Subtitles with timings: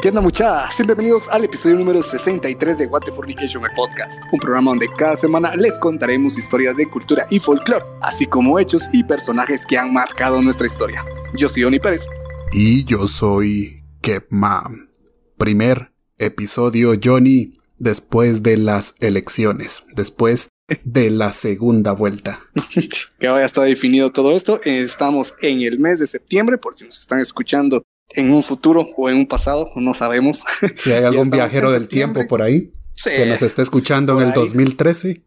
[0.00, 0.76] ¿Qué onda muchachos?
[0.86, 5.16] Bienvenidos al episodio número 63 de What the Fornication, el podcast, un programa donde cada
[5.16, 9.92] semana les contaremos historias de cultura y folclore, así como hechos y personajes que han
[9.92, 11.04] marcado nuestra historia.
[11.36, 12.06] Yo soy Oni Pérez.
[12.52, 14.88] Y yo soy Kepman.
[15.36, 20.48] Primer episodio, Johnny, después de las elecciones, después
[20.84, 22.40] de la segunda vuelta.
[22.72, 22.86] que
[23.18, 24.60] ya está definido todo esto.
[24.62, 29.08] Estamos en el mes de septiembre, por si nos están escuchando en un futuro o
[29.08, 30.44] en un pasado, no sabemos.
[30.76, 32.72] Si hay algún viajero del tiempo por ahí
[33.04, 35.24] que nos esté escuchando en el 2013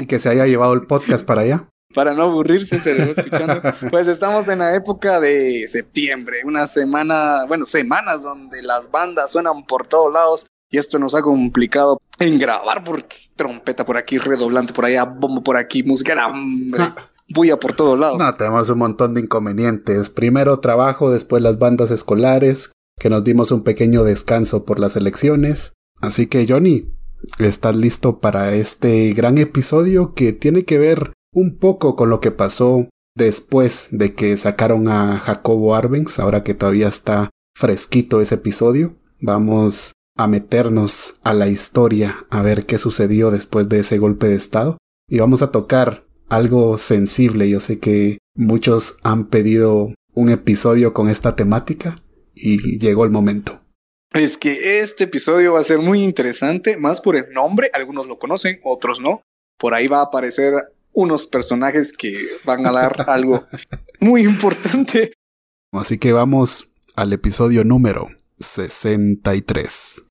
[0.00, 1.68] y que se haya llevado el podcast para allá.
[1.94, 3.62] Para no aburrirse, se lo escuchando.
[3.90, 9.64] Pues estamos en la época de septiembre, una semana, bueno, semanas donde las bandas suenan
[9.64, 14.74] por todos lados y esto nos ha complicado en grabar porque trompeta por aquí, redoblante
[14.74, 16.92] por allá, bombo por aquí, música, hombre.
[17.34, 18.18] Bulla por todos lados.
[18.18, 20.10] No, tenemos un montón de inconvenientes.
[20.10, 25.74] Primero trabajo, después las bandas escolares, que nos dimos un pequeño descanso por las elecciones.
[26.00, 26.92] Así que Johnny,
[27.38, 32.30] ¿estás listo para este gran episodio que tiene que ver un poco con lo que
[32.30, 38.96] pasó después de que sacaron a Jacobo Arbenz, ahora que todavía está fresquito ese episodio?
[39.20, 44.36] Vamos a meternos a la historia, a ver qué sucedió después de ese golpe de
[44.36, 44.78] estado.
[45.08, 47.48] Y vamos a tocar algo sensible.
[47.48, 52.02] Yo sé que muchos han pedido un episodio con esta temática
[52.34, 53.60] y llegó el momento.
[54.12, 58.18] Es que este episodio va a ser muy interesante, más por el nombre, algunos lo
[58.18, 59.22] conocen, otros no.
[59.58, 60.54] Por ahí va a aparecer
[60.92, 63.46] unos personajes que van a dar algo
[64.00, 65.12] muy importante.
[65.72, 68.08] Así que vamos al episodio número
[68.40, 70.02] 63.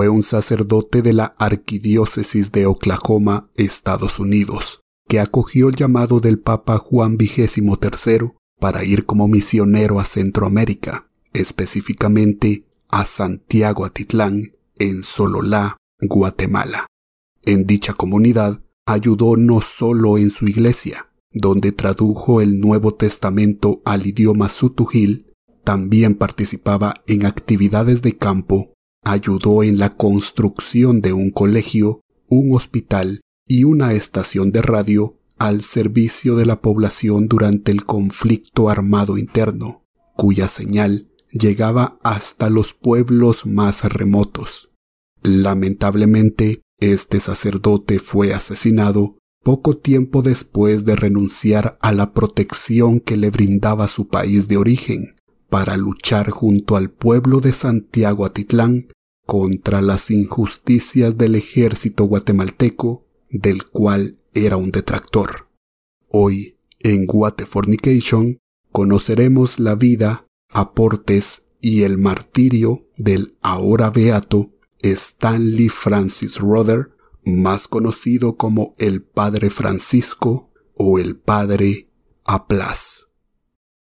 [0.00, 6.38] Fue un sacerdote de la Arquidiócesis de Oklahoma, Estados Unidos, que acogió el llamado del
[6.38, 15.76] Papa Juan XXIII para ir como misionero a Centroamérica, específicamente a Santiago Atitlán, en Sololá,
[16.00, 16.86] Guatemala.
[17.44, 24.06] En dicha comunidad ayudó no solo en su iglesia, donde tradujo el Nuevo Testamento al
[24.06, 25.26] idioma sutujil,
[25.62, 28.69] también participaba en actividades de campo
[29.02, 35.62] ayudó en la construcción de un colegio, un hospital y una estación de radio al
[35.62, 39.84] servicio de la población durante el conflicto armado interno,
[40.16, 44.70] cuya señal llegaba hasta los pueblos más remotos.
[45.22, 53.30] Lamentablemente, este sacerdote fue asesinado poco tiempo después de renunciar a la protección que le
[53.30, 55.16] brindaba su país de origen,
[55.50, 58.88] para luchar junto al pueblo de Santiago Atitlán
[59.26, 65.48] contra las injusticias del ejército guatemalteco, del cual era un detractor.
[66.10, 68.38] Hoy, en Guatefornication,
[68.72, 74.50] conoceremos la vida, aportes y el martirio del ahora beato
[74.82, 76.90] Stanley Francis Rother,
[77.24, 81.90] más conocido como el Padre Francisco o el Padre
[82.24, 83.08] Aplas.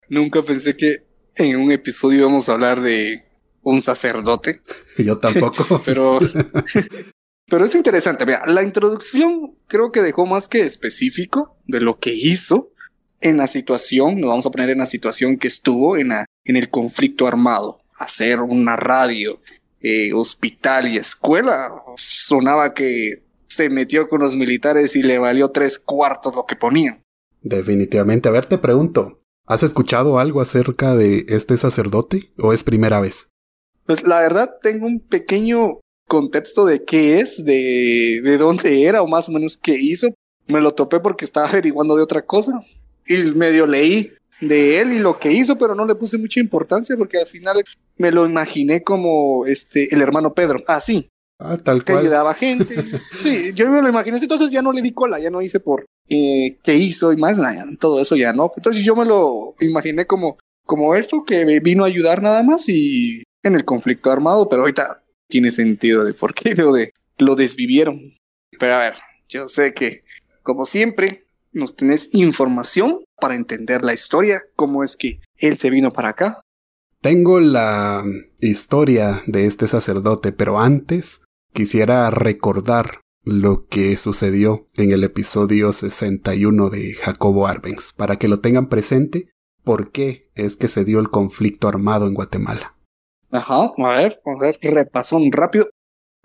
[0.07, 1.04] Nunca pensé que
[1.35, 3.25] en un episodio íbamos a hablar de
[3.65, 4.61] un sacerdote.
[4.97, 5.81] Yo tampoco.
[5.85, 6.19] pero,
[7.49, 8.25] pero es interesante.
[8.25, 12.71] Mira, la introducción creo que dejó más que específico de lo que hizo
[13.21, 14.19] en la situación.
[14.19, 17.81] Nos vamos a poner en la situación que estuvo en, la, en el conflicto armado.
[17.97, 19.39] Hacer una radio,
[19.81, 21.71] eh, hospital y escuela.
[21.97, 27.01] Sonaba que se metió con los militares y le valió tres cuartos lo que ponían.
[27.41, 28.29] Definitivamente.
[28.29, 29.24] A ver, te pregunto.
[29.47, 33.29] ¿Has escuchado algo acerca de este sacerdote o es primera vez?
[33.85, 39.07] Pues la verdad tengo un pequeño contexto de qué es, de, de dónde era o
[39.07, 40.07] más o menos qué hizo.
[40.47, 42.53] Me lo topé porque estaba averiguando de otra cosa
[43.05, 44.11] y medio leí
[44.41, 47.63] de él y lo que hizo, pero no le puse mucha importancia porque al final
[47.97, 50.63] me lo imaginé como este el hermano Pedro.
[50.67, 51.07] Ah, sí.
[51.37, 52.75] Ah, tal que ayudaba gente.
[53.17, 55.85] sí, yo me lo imaginé, entonces ya no le di cola, ya no hice por
[56.07, 58.51] eh, qué hizo y más, nada, todo eso ya no.
[58.55, 63.23] Entonces yo me lo imaginé como, como esto que vino a ayudar nada más y
[63.43, 68.13] en el conflicto armado, pero ahorita tiene sentido de por qué lo, de, lo desvivieron.
[68.57, 68.95] Pero a ver,
[69.27, 70.03] yo sé que,
[70.41, 75.89] como siempre, nos tenés información para entender la historia, cómo es que él se vino
[75.89, 76.41] para acá.
[77.01, 78.03] Tengo la
[78.39, 81.24] historia de este sacerdote, pero antes
[81.55, 88.41] quisiera recordar lo que sucedió en el episodio 61 de Jacobo Arbenz, para que lo
[88.41, 89.29] tengan presente
[89.63, 92.75] por qué es que se dio el conflicto armado en Guatemala.
[93.31, 95.69] Ajá, a ver, vamos a ver, repasón rápido.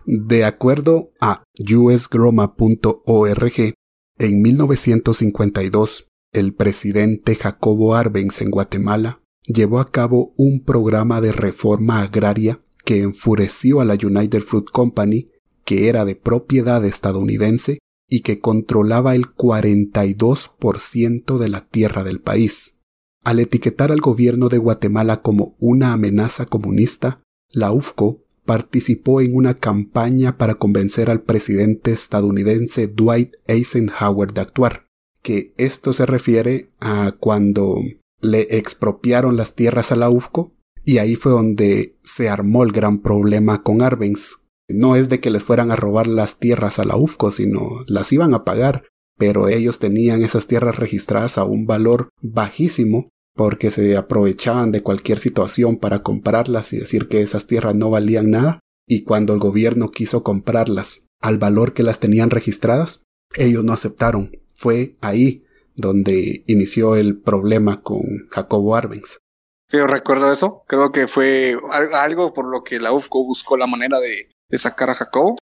[0.05, 2.53] De acuerdo a usgroma.org,
[4.19, 12.03] en 1952, el presidente Jacobo Arbenz en Guatemala llevó a cabo un programa de reforma
[12.03, 12.61] agraria
[12.91, 15.31] que enfureció a la United Fruit Company,
[15.65, 17.79] que era de propiedad estadounidense
[18.09, 22.81] y que controlaba el 42% de la tierra del país.
[23.23, 27.23] Al etiquetar al gobierno de Guatemala como una amenaza comunista,
[27.53, 34.89] la UFCO participó en una campaña para convencer al presidente estadounidense Dwight Eisenhower de actuar,
[35.23, 37.77] que esto se refiere a cuando
[38.21, 43.01] le expropiaron las tierras a la UFCO y ahí fue donde se armó el gran
[43.01, 44.45] problema con Arbenz.
[44.69, 48.13] No es de que les fueran a robar las tierras a la UFCO, sino las
[48.13, 48.85] iban a pagar,
[49.19, 55.19] pero ellos tenían esas tierras registradas a un valor bajísimo porque se aprovechaban de cualquier
[55.19, 59.91] situación para comprarlas y decir que esas tierras no valían nada, y cuando el gobierno
[59.91, 63.05] quiso comprarlas al valor que las tenían registradas,
[63.37, 64.33] ellos no aceptaron.
[64.57, 65.45] Fue ahí
[65.77, 69.19] donde inició el problema con Jacobo Arbenz.
[69.73, 71.57] Yo recuerdo eso, creo que fue
[71.93, 74.29] algo por lo que la UFCO buscó la manera de,
[74.59, 75.37] sacar a Jacobo.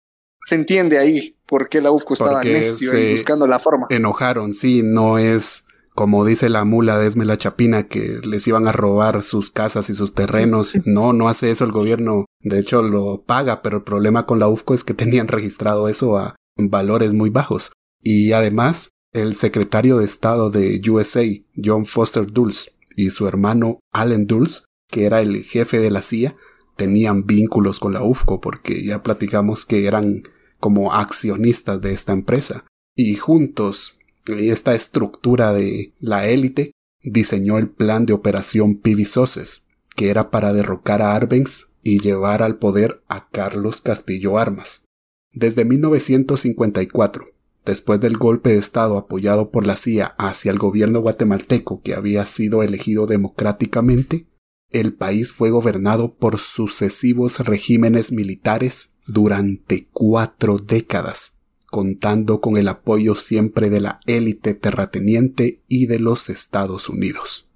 [0.47, 3.87] Se entiende ahí por qué la UFCO estaba necio buscando la forma.
[3.91, 8.69] Enojaron, sí, no es como dice la mula de Esme la Chapina, que les iban
[8.69, 10.75] a robar sus casas y sus terrenos.
[10.85, 12.27] No, no hace eso el gobierno.
[12.41, 16.19] De hecho, lo paga, pero el problema con la UFCO es que tenían registrado eso
[16.19, 17.73] a valores muy bajos.
[18.03, 21.25] Y además, el secretario de Estado de USA,
[21.57, 26.37] John Foster Dulles, y su hermano Allen Dulles, que era el jefe de la CIA,
[26.77, 30.23] tenían vínculos con la UFCO porque ya platicamos que eran
[30.59, 32.65] como accionistas de esta empresa.
[32.97, 33.97] Y juntos
[34.27, 36.73] esta estructura de la élite
[37.03, 42.57] diseñó el plan de operación Pivisoses, que era para derrocar a Arbenz y llevar al
[42.57, 44.85] poder a Carlos Castillo Armas.
[45.33, 47.29] Desde 1954,
[47.67, 52.25] después del golpe de Estado apoyado por la CIA hacia el gobierno guatemalteco que había
[52.25, 54.27] sido elegido democráticamente,
[54.71, 61.37] el país fue gobernado por sucesivos regímenes militares durante cuatro décadas
[61.67, 67.51] contando con el apoyo siempre de la élite terrateniente y de los Estados Unidos.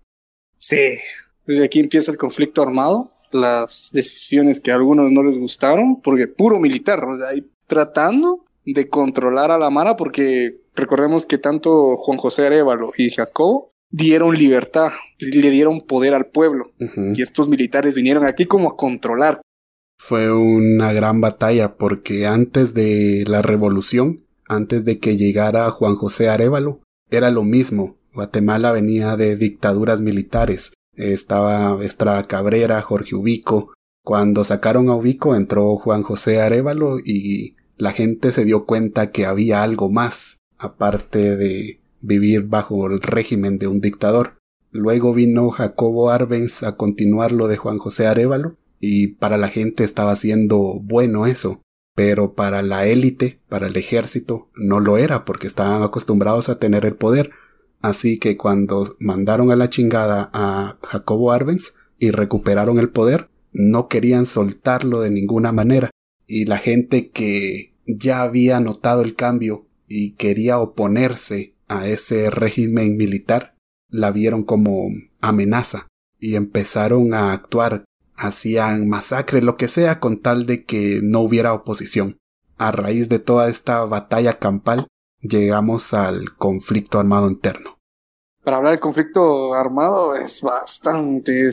[0.59, 0.99] Sí,
[1.47, 6.27] desde aquí empieza el conflicto armado, las decisiones que a algunos no les gustaron, porque
[6.27, 7.01] puro militar,
[7.67, 8.45] tratando
[8.75, 14.37] de controlar a la Mara, porque recordemos que tanto Juan José Arevalo y Jacobo dieron
[14.37, 19.41] libertad, le dieron poder al pueblo, y estos militares vinieron aquí como a controlar,
[20.03, 26.31] fue una gran batalla porque antes de la revolución, antes de que llegara Juan José
[26.31, 26.81] Arevalo,
[27.11, 27.97] era lo mismo.
[28.15, 30.73] Guatemala venía de dictaduras militares.
[30.97, 33.75] Estaba Estrada Cabrera, Jorge Ubico.
[34.03, 39.27] Cuando sacaron a Ubico entró Juan José Arevalo y la gente se dio cuenta que
[39.27, 44.39] había algo más, aparte de vivir bajo el régimen de un dictador.
[44.71, 49.85] Luego vino Jacobo Arbenz a continuar lo de Juan José Arevalo y para la gente
[49.85, 51.61] estaba siendo bueno eso,
[51.95, 56.87] pero para la élite, para el ejército, no lo era porque estaban acostumbrados a tener
[56.87, 57.31] el poder.
[57.83, 63.89] Así que cuando mandaron a la chingada a Jacobo Arbenz y recuperaron el poder, no
[63.89, 65.91] querían soltarlo de ninguna manera.
[66.27, 72.97] Y la gente que ya había notado el cambio y quería oponerse a ese régimen
[72.97, 73.55] militar,
[73.89, 74.89] la vieron como
[75.21, 77.85] amenaza y empezaron a actuar
[78.21, 82.19] hacían masacres, lo que sea, con tal de que no hubiera oposición.
[82.59, 84.87] A raíz de toda esta batalla campal,
[85.23, 87.79] llegamos al conflicto armado interno.
[88.45, 91.49] Para hablar del conflicto armado es bastante,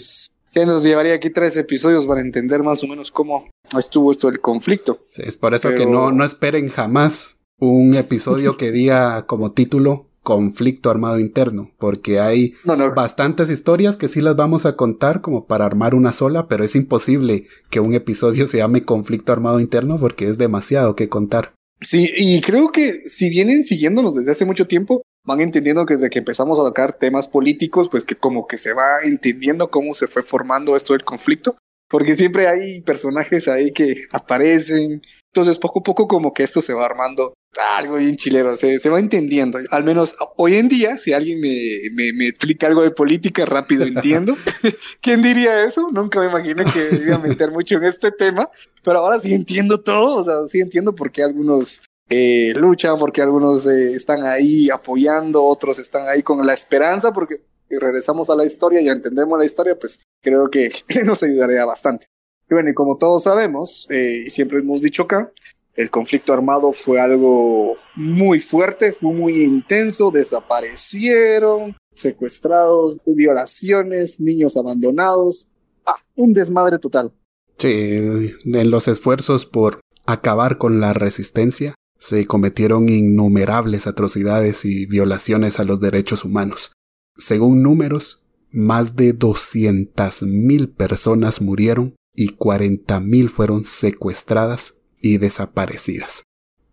[0.57, 3.47] que nos llevaría aquí tres episodios para entender más o menos cómo
[3.77, 5.05] estuvo esto del conflicto.
[5.17, 10.89] es por eso que no, no esperen jamás un episodio que diga como título conflicto
[10.89, 12.55] armado interno, porque hay
[12.95, 16.75] bastantes historias que sí las vamos a contar como para armar una sola, pero es
[16.75, 21.53] imposible que un episodio se llame conflicto armado interno porque es demasiado que contar.
[21.81, 26.09] Sí, y creo que si vienen siguiéndonos desde hace mucho tiempo, van entendiendo que desde
[26.09, 30.07] que empezamos a tocar temas políticos, pues que como que se va entendiendo cómo se
[30.07, 31.57] fue formando esto del conflicto,
[31.89, 35.01] porque siempre hay personajes ahí que aparecen,
[35.33, 37.33] entonces poco a poco como que esto se va armando
[37.75, 39.59] algo bien chilero, se, se va entendiendo.
[39.71, 44.37] Al menos hoy en día, si alguien me, me, explica algo de política, rápido entiendo.
[45.01, 45.89] ¿Quién diría eso?
[45.91, 48.49] Nunca me imaginé que iba a meter mucho en este tema,
[48.83, 53.11] pero ahora sí entiendo todo, o sea, sí entiendo por qué algunos eh, luchan, por
[53.11, 58.29] qué algunos eh, están ahí apoyando, otros están ahí con la esperanza, porque si regresamos
[58.29, 60.71] a la historia y entendemos la historia, pues creo que
[61.05, 62.07] nos ayudaría bastante.
[62.49, 65.31] Y bueno, y como todos sabemos, eh, y siempre hemos dicho acá,
[65.75, 75.49] el conflicto armado fue algo muy fuerte, fue muy intenso, desaparecieron, secuestrados, violaciones, niños abandonados,
[75.85, 77.11] ah, un desmadre total.
[77.57, 85.59] Sí, en los esfuerzos por acabar con la resistencia, se cometieron innumerables atrocidades y violaciones
[85.59, 86.73] a los derechos humanos.
[87.17, 96.23] Según números, más de 200.000 personas murieron y 40.000 fueron secuestradas y desaparecidas.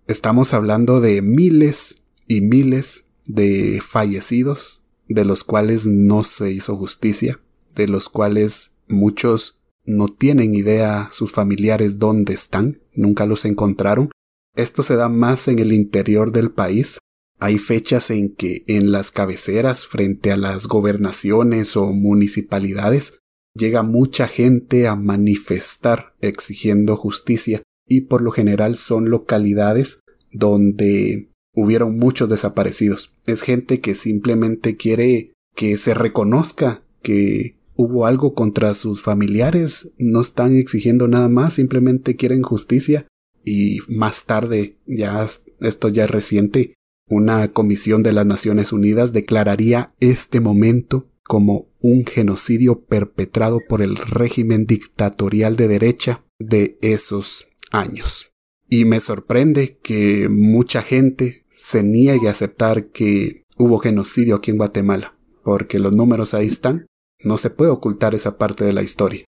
[0.06, 7.40] Estamos hablando de miles y miles de fallecidos, de los cuales no se hizo justicia,
[7.74, 14.10] de los cuales muchos no tienen idea sus familiares dónde están, nunca los encontraron.
[14.54, 16.98] Esto se da más en el interior del país.
[17.40, 23.18] Hay fechas en que en las cabeceras frente a las gobernaciones o municipalidades
[23.56, 30.00] llega mucha gente a manifestar exigiendo justicia y por lo general son localidades
[30.32, 33.14] donde hubieron muchos desaparecidos.
[33.26, 40.20] Es gente que simplemente quiere que se reconozca que hubo algo contra sus familiares, no
[40.20, 43.06] están exigiendo nada más, simplemente quieren justicia
[43.44, 45.26] y más tarde, ya
[45.60, 46.74] esto ya es reciente,
[47.08, 53.96] una comisión de las Naciones Unidas declararía este momento como un genocidio perpetrado por el
[53.96, 58.32] régimen dictatorial de derecha de esos años.
[58.68, 64.56] Y me sorprende que mucha gente se niegue a aceptar que hubo genocidio aquí en
[64.56, 66.86] Guatemala, porque los números ahí están
[67.22, 69.24] no se puede ocultar esa parte de la historia.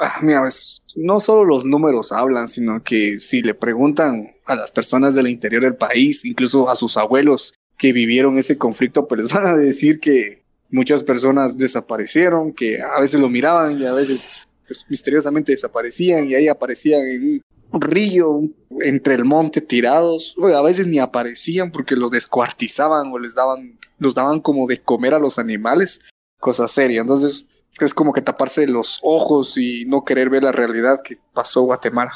[0.00, 4.70] Ah, mira, pues, no solo los números hablan, sino que si le preguntan a las
[4.70, 9.32] personas del interior del país, incluso a sus abuelos que vivieron ese conflicto, pues les
[9.32, 14.48] van a decir que muchas personas desaparecieron, que a veces lo miraban y a veces
[14.66, 18.42] pues, misteriosamente desaparecían y ahí aparecían en un río
[18.80, 23.78] entre el monte tirados, o a veces ni aparecían porque los descuartizaban o les daban,
[23.98, 26.00] los daban como de comer a los animales
[26.44, 27.00] cosa seria.
[27.00, 27.46] Entonces
[27.80, 32.12] es como que taparse los ojos y no querer ver la realidad que pasó Guatemala.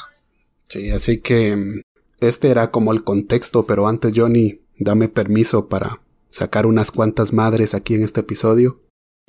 [0.69, 1.81] Sí, así que mm,
[2.21, 7.73] este era como el contexto, pero antes Johnny, dame permiso para sacar unas cuantas madres
[7.73, 8.81] aquí en este episodio.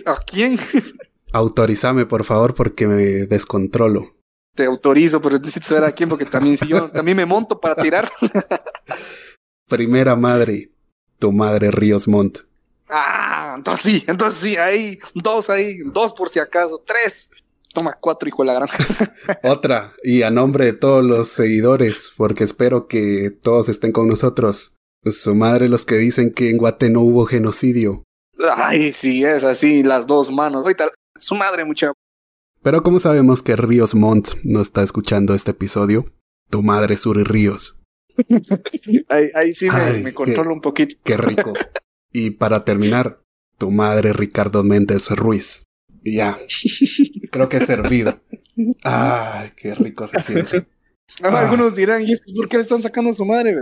[0.06, 0.58] ¿A quién?
[1.32, 4.16] Autorízame, por favor, porque me descontrolo.
[4.54, 7.80] Te autorizo, pero necesito saber a quién, porque también si yo también me monto para
[7.80, 8.10] tirar.
[9.68, 10.72] Primera madre,
[11.18, 12.40] tu madre Ríos Montt.
[12.90, 17.30] Ah, entonces sí, entonces sí, hay dos ahí, dos por si acaso, tres.
[17.73, 18.68] Toma cuatro, hijo de la gran.
[19.44, 24.75] Otra, y a nombre de todos los seguidores, porque espero que todos estén con nosotros.
[25.04, 28.02] Su madre, los que dicen que en Guate no hubo genocidio.
[28.56, 30.62] Ay, sí, es así, las dos manos.
[30.62, 31.92] Ahorita, su madre, mucha.
[32.62, 36.12] Pero ¿cómo sabemos que Ríos Montt no está escuchando este episodio?
[36.50, 37.80] Tu madre, Suri Ríos.
[39.09, 40.97] ahí, sí me, me controlo un poquito.
[41.04, 41.52] Qué rico.
[42.12, 43.21] Y para terminar,
[43.59, 45.64] tu madre Ricardo Méndez Ruiz.
[46.02, 46.38] Y ya.
[47.31, 48.21] Creo que he servido.
[48.83, 50.67] Ay, qué rico se siente.
[51.23, 53.55] Algunos dirán, ¿y por qué le están sacando a su madre?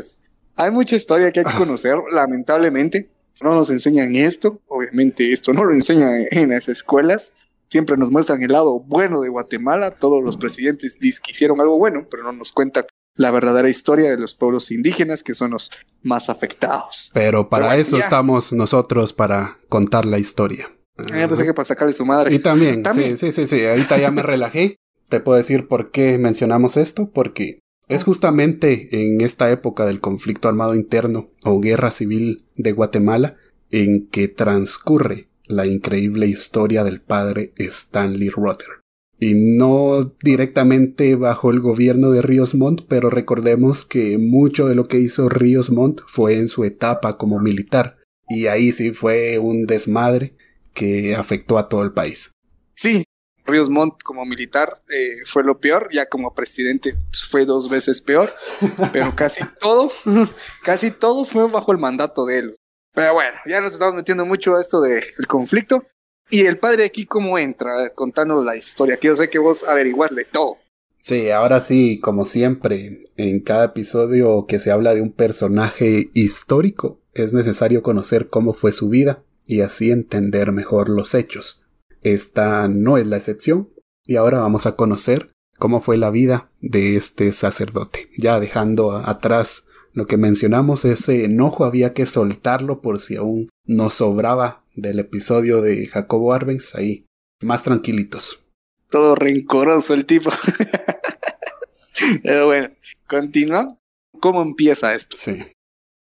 [0.56, 1.58] Hay mucha historia que hay que ah.
[1.58, 3.10] conocer, lamentablemente.
[3.42, 4.60] No nos enseñan esto.
[4.66, 7.32] Obviamente, esto no lo enseñan en las escuelas.
[7.68, 9.90] Siempre nos muestran el lado bueno de Guatemala.
[9.90, 12.84] Todos los presidentes dicen que hicieron algo bueno, pero no nos cuentan
[13.18, 15.70] la verdadera historia de los pueblos indígenas que son los
[16.02, 17.10] más afectados.
[17.12, 20.70] Pero para eso estamos nosotros, para contar la historia.
[20.96, 22.34] Ah, pensé que para sacarle su madre.
[22.34, 24.76] Y también, sí, sí, sí, sí, ahorita ya me relajé.
[25.08, 27.58] Te puedo decir por qué mencionamos esto, porque
[27.88, 33.36] es justamente en esta época del conflicto armado interno o guerra civil de Guatemala
[33.70, 38.77] en que transcurre la increíble historia del padre Stanley Rother
[39.20, 44.86] y no directamente bajo el gobierno de Ríos Montt, pero recordemos que mucho de lo
[44.88, 47.98] que hizo Ríos Montt fue en su etapa como militar,
[48.28, 50.36] y ahí sí fue un desmadre
[50.74, 52.32] que afectó a todo el país.
[52.74, 53.04] Sí,
[53.48, 56.96] Ríos Montt como militar eh, fue lo peor, ya como presidente
[57.30, 58.32] fue dos veces peor,
[58.92, 59.90] pero casi todo,
[60.62, 62.56] casi todo fue bajo el mandato de él.
[62.94, 65.82] Pero bueno, ya nos estamos metiendo mucho a esto del conflicto.
[66.30, 67.90] Y el padre aquí, ¿cómo entra?
[67.94, 68.96] Contándonos la historia.
[68.98, 70.58] Que yo que vos averiguas de todo.
[71.00, 77.00] Sí, ahora sí, como siempre, en cada episodio que se habla de un personaje histórico,
[77.14, 81.62] es necesario conocer cómo fue su vida y así entender mejor los hechos.
[82.02, 83.68] Esta no es la excepción,
[84.04, 88.10] y ahora vamos a conocer cómo fue la vida de este sacerdote.
[88.16, 93.94] Ya dejando atrás lo que mencionamos, ese enojo había que soltarlo por si aún nos
[93.94, 97.06] sobraba del episodio de Jacobo Arbenz, ahí,
[97.42, 98.44] más tranquilitos.
[98.90, 100.30] Todo rencoroso el tipo.
[102.22, 102.68] Pero bueno,
[103.06, 103.76] continúa.
[104.20, 105.16] ¿Cómo empieza esto?
[105.16, 105.44] Sí.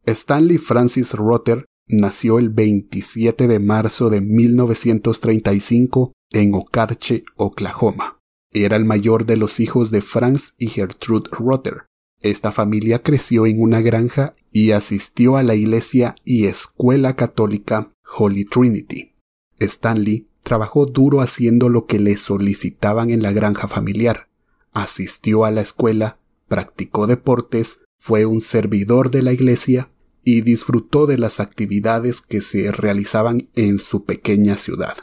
[0.05, 8.19] Stanley Francis Rotter nació el 27 de marzo de 1935 en Okarche, Oklahoma.
[8.51, 11.85] Era el mayor de los hijos de Franz y Gertrude Rotter.
[12.21, 18.45] Esta familia creció en una granja y asistió a la iglesia y escuela católica Holy
[18.45, 19.13] Trinity.
[19.59, 24.27] Stanley trabajó duro haciendo lo que le solicitaban en la granja familiar.
[24.73, 29.89] Asistió a la escuela, practicó deportes, fue un servidor de la iglesia
[30.23, 34.97] y disfrutó de las actividades que se realizaban en su pequeña ciudad.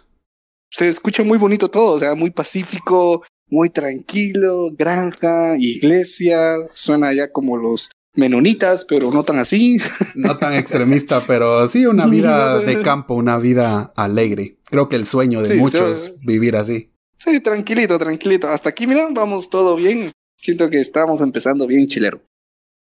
[0.71, 7.31] Se escucha muy bonito todo, o sea, muy pacífico, muy tranquilo, granja, iglesia, suena ya
[7.31, 9.78] como los menonitas, pero no tan así.
[10.14, 14.59] No tan extremista, pero sí una vida de campo, una vida alegre.
[14.64, 16.90] Creo que el sueño de muchos, vivir así.
[17.19, 18.49] Sí, tranquilito, tranquilito.
[18.49, 20.12] Hasta aquí, mira, vamos todo bien.
[20.38, 22.21] Siento que estamos empezando bien chilero.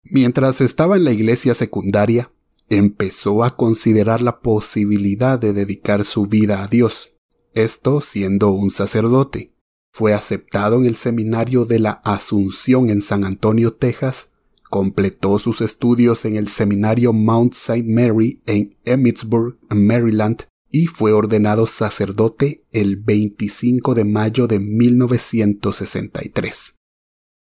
[0.04, 2.32] Mientras estaba en la iglesia secundaria,
[2.70, 7.16] empezó a considerar la posibilidad de dedicar su vida a Dios,
[7.54, 9.54] esto siendo un sacerdote.
[9.92, 14.34] Fue aceptado en el seminario de la Asunción en San Antonio, Texas,
[14.70, 17.84] completó sus estudios en el seminario Mount St.
[17.86, 26.76] Mary en Emmitsburg, Maryland, y fue ordenado sacerdote el 25 de mayo de 1963.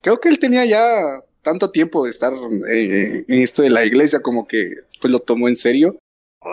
[0.00, 2.33] Creo que él tenía ya tanto tiempo de estar
[2.69, 5.99] eh, en esto de la iglesia como que pues lo tomó en serio.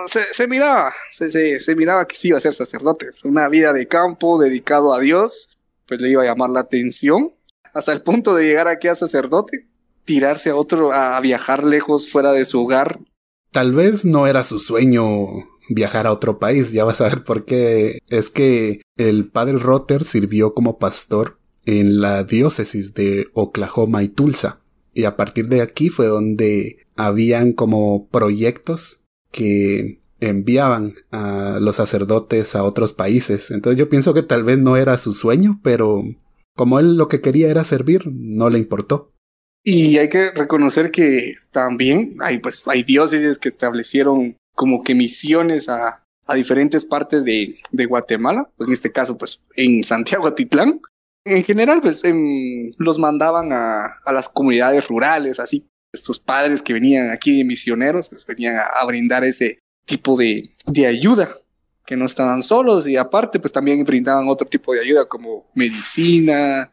[0.07, 3.07] Se, miraba, se, se, miraba que sí iba a ser sacerdote.
[3.23, 7.33] Una vida de campo dedicado a Dios, pues le iba a llamar la atención
[7.73, 9.67] hasta el punto de llegar aquí a sacerdote,
[10.09, 12.99] tirarse a otro, a viajar lejos fuera de su hogar.
[13.51, 15.05] Tal vez no era su sueño
[15.69, 17.99] viajar a otro país, ya vas a ver por qué.
[18.09, 21.37] Es que el padre Rotter sirvió como pastor
[21.67, 24.61] en la diócesis de Oklahoma y Tulsa.
[24.95, 32.55] Y a partir de aquí fue donde habían como proyectos que enviaban a los sacerdotes
[32.55, 33.51] a otros países.
[33.51, 36.01] Entonces yo pienso que tal vez no era su sueño, pero
[36.55, 39.08] como él lo que quería era servir, no le importó.
[39.63, 45.69] Y hay que reconocer que también hay, pues, hay diócesis que establecieron como que misiones
[45.69, 50.81] a, a diferentes partes de, de Guatemala, en este caso, pues en Santiago Atitlán,
[51.25, 52.03] en general, pues
[52.77, 55.65] los mandaban a, a, las comunidades rurales, así.
[55.93, 60.85] Estos padres que venían aquí de misioneros, pues venían a, brindar ese tipo de, de,
[60.85, 61.35] ayuda,
[61.85, 66.71] que no estaban solos y aparte, pues también brindaban otro tipo de ayuda como medicina,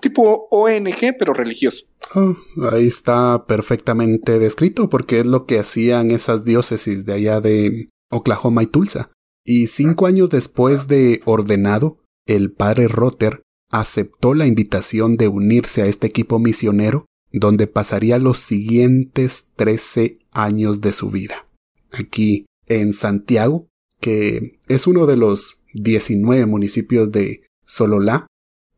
[0.00, 1.86] tipo ONG, pero religioso.
[2.14, 2.36] Oh,
[2.72, 8.62] ahí está perfectamente descrito porque es lo que hacían esas diócesis de allá de Oklahoma
[8.62, 9.10] y Tulsa.
[9.44, 15.86] Y cinco años después de ordenado, el padre Rotter aceptó la invitación de unirse a
[15.86, 21.46] este equipo misionero, donde pasaría los siguientes 13 años de su vida.
[21.92, 23.68] Aquí en Santiago,
[24.00, 28.26] que es uno de los 19 municipios de Sololá,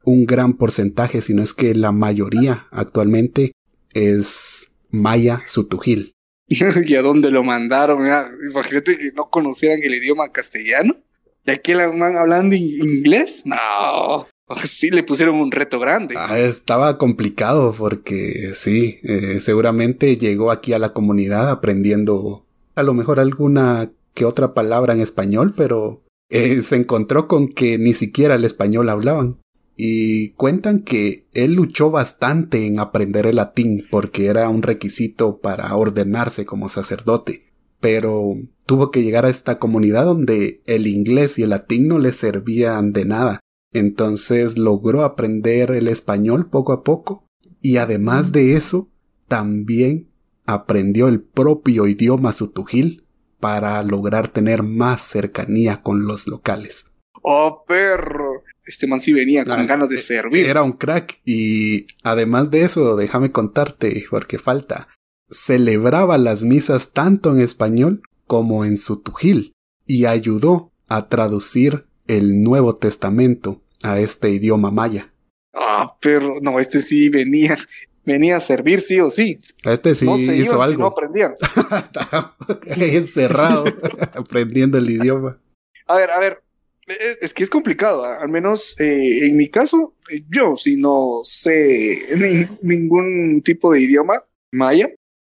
[0.05, 3.53] un gran porcentaje, si no es que la mayoría actualmente
[3.93, 6.15] es maya sutujil.
[6.49, 8.07] ¿Y a dónde lo mandaron?
[8.51, 10.95] Imagínate que no conocieran el idioma castellano.
[11.47, 13.45] ¿Y aquí la van hablando inglés?
[13.47, 14.27] No.
[14.65, 16.17] Sí, le pusieron un reto grande.
[16.19, 22.93] Ah, estaba complicado porque sí, eh, seguramente llegó aquí a la comunidad aprendiendo a lo
[22.93, 28.35] mejor alguna que otra palabra en español, pero eh, se encontró con que ni siquiera
[28.35, 29.37] el español hablaban.
[29.83, 35.75] Y cuentan que él luchó bastante en aprender el latín porque era un requisito para
[35.75, 37.47] ordenarse como sacerdote.
[37.81, 38.35] Pero
[38.66, 42.93] tuvo que llegar a esta comunidad donde el inglés y el latín no le servían
[42.93, 43.40] de nada
[43.73, 47.25] entonces logró aprender el español poco a poco
[47.61, 48.88] y además de eso,
[49.29, 50.09] también
[50.47, 53.05] aprendió el propio idioma sutujil
[53.38, 56.90] para lograr tener más cercanía con los locales.
[57.23, 58.39] ¡Oh, perro!
[58.71, 60.47] Este man sí venía con ah, ganas de servir.
[60.47, 64.87] Era un crack y además de eso, déjame contarte, porque falta,
[65.29, 69.55] celebraba las misas tanto en español como en sutujil
[69.87, 75.13] y ayudó a traducir el Nuevo Testamento a este idioma maya.
[75.53, 77.59] Ah, pero no, este sí venía,
[78.05, 79.41] venía a servir sí o sí.
[79.65, 80.83] Este sí hizo algo.
[80.83, 81.35] no aprendían.
[82.67, 83.65] encerrado,
[84.15, 85.41] aprendiendo el idioma.
[85.89, 86.45] A ver, a ver,
[87.20, 89.94] es, que es complicado, al menos eh, en mi caso,
[90.29, 92.07] yo si no sé
[92.62, 94.90] ningún tipo de idioma maya,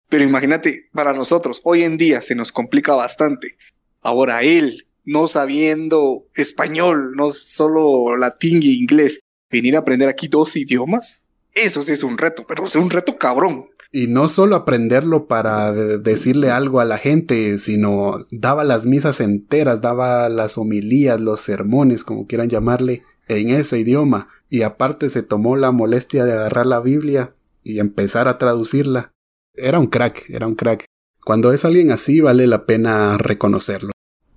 [0.09, 3.57] pero imagínate, para nosotros, hoy en día se nos complica bastante.
[4.01, 9.19] Ahora él, no sabiendo español, no solo latín e inglés,
[9.51, 11.21] venir a aprender aquí dos idiomas,
[11.53, 13.69] eso sí es un reto, pero es un reto cabrón.
[13.91, 19.81] Y no solo aprenderlo para decirle algo a la gente, sino daba las misas enteras,
[19.81, 24.27] daba las homilías, los sermones, como quieran llamarle, en ese idioma.
[24.49, 29.11] Y aparte se tomó la molestia de agarrar la Biblia y empezar a traducirla.
[29.53, 30.85] Era un crack, era un crack.
[31.23, 33.91] Cuando es alguien así vale la pena reconocerlo.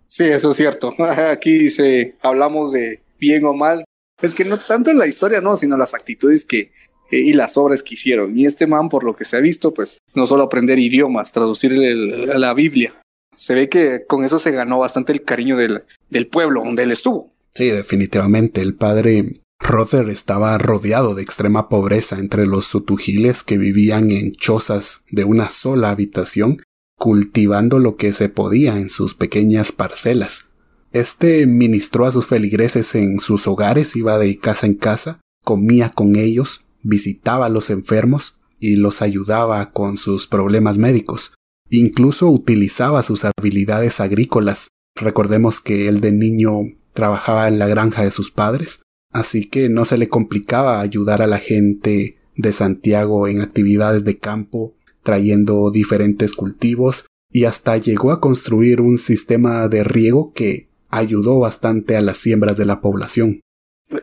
[0.08, 0.92] Sí, eso es cierto.
[1.30, 3.84] Aquí se hablamos de bien o mal.
[4.20, 6.72] Es que no tanto en la historia, no, sino las actitudes que
[7.18, 8.38] y las obras que hicieron.
[8.38, 11.72] Y este man, por lo que se ha visto, pues no solo aprender idiomas, traducir
[11.72, 12.92] la Biblia.
[13.36, 16.90] Se ve que con eso se ganó bastante el cariño del, del pueblo donde él
[16.90, 17.32] estuvo.
[17.54, 18.60] Sí, definitivamente.
[18.60, 25.04] El padre Rother estaba rodeado de extrema pobreza entre los sutujiles que vivían en chozas
[25.10, 26.62] de una sola habitación,
[26.98, 30.50] cultivando lo que se podía en sus pequeñas parcelas.
[30.92, 36.16] Este ministró a sus feligreses en sus hogares, iba de casa en casa, comía con
[36.16, 41.34] ellos, visitaba a los enfermos y los ayudaba con sus problemas médicos.
[41.70, 44.68] Incluso utilizaba sus habilidades agrícolas.
[44.96, 46.52] Recordemos que él de niño
[46.92, 51.26] trabajaba en la granja de sus padres, así que no se le complicaba ayudar a
[51.26, 58.20] la gente de Santiago en actividades de campo, trayendo diferentes cultivos, y hasta llegó a
[58.20, 63.40] construir un sistema de riego que ayudó bastante a las siembras de la población.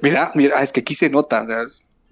[0.01, 1.45] Mira, mira, es que aquí se nota,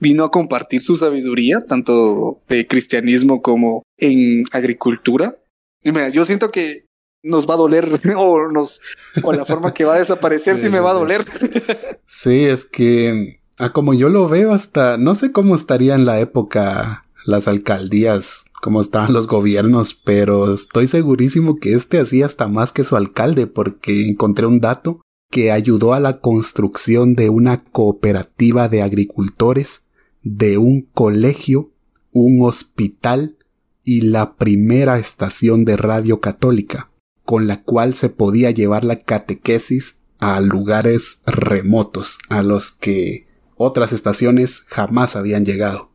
[0.06, 5.36] vino a compartir su sabiduría, tanto de cristianismo como en agricultura.
[5.84, 6.86] Y mira, yo siento que
[7.24, 8.82] nos va a doler o nos
[9.24, 11.26] o la forma que va a desaparecer sí, me va a doler.
[12.08, 16.20] Sí, es que a como yo lo veo hasta no sé cómo estaría en la
[16.20, 22.72] época las alcaldías, cómo estaban los gobiernos, pero estoy segurísimo que este hacía hasta más
[22.72, 28.70] que su alcalde porque encontré un dato que ayudó a la construcción de una cooperativa
[28.70, 29.85] de agricultores
[30.26, 31.72] de un colegio,
[32.12, 33.38] un hospital
[33.84, 36.90] y la primera estación de radio católica,
[37.24, 43.94] con la cual se podía llevar la catequesis a lugares remotos a los que otras
[43.94, 45.92] estaciones jamás habían llegado.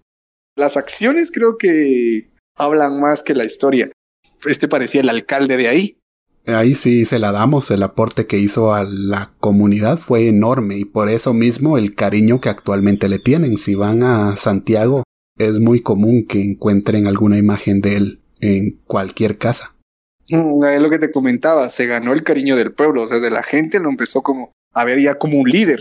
[0.56, 3.90] Las acciones creo que hablan más que la historia.
[4.46, 5.99] Este parecía el alcalde de ahí.
[6.46, 10.84] Ahí sí se la damos, el aporte que hizo a la comunidad fue enorme y
[10.84, 13.58] por eso mismo el cariño que actualmente le tienen.
[13.58, 15.04] Si van a Santiago,
[15.38, 19.76] es muy común que encuentren alguna imagen de él en cualquier casa.
[20.30, 23.30] Mm, es lo que te comentaba, se ganó el cariño del pueblo, o sea, de
[23.30, 25.80] la gente lo empezó como a ver ya como un líder.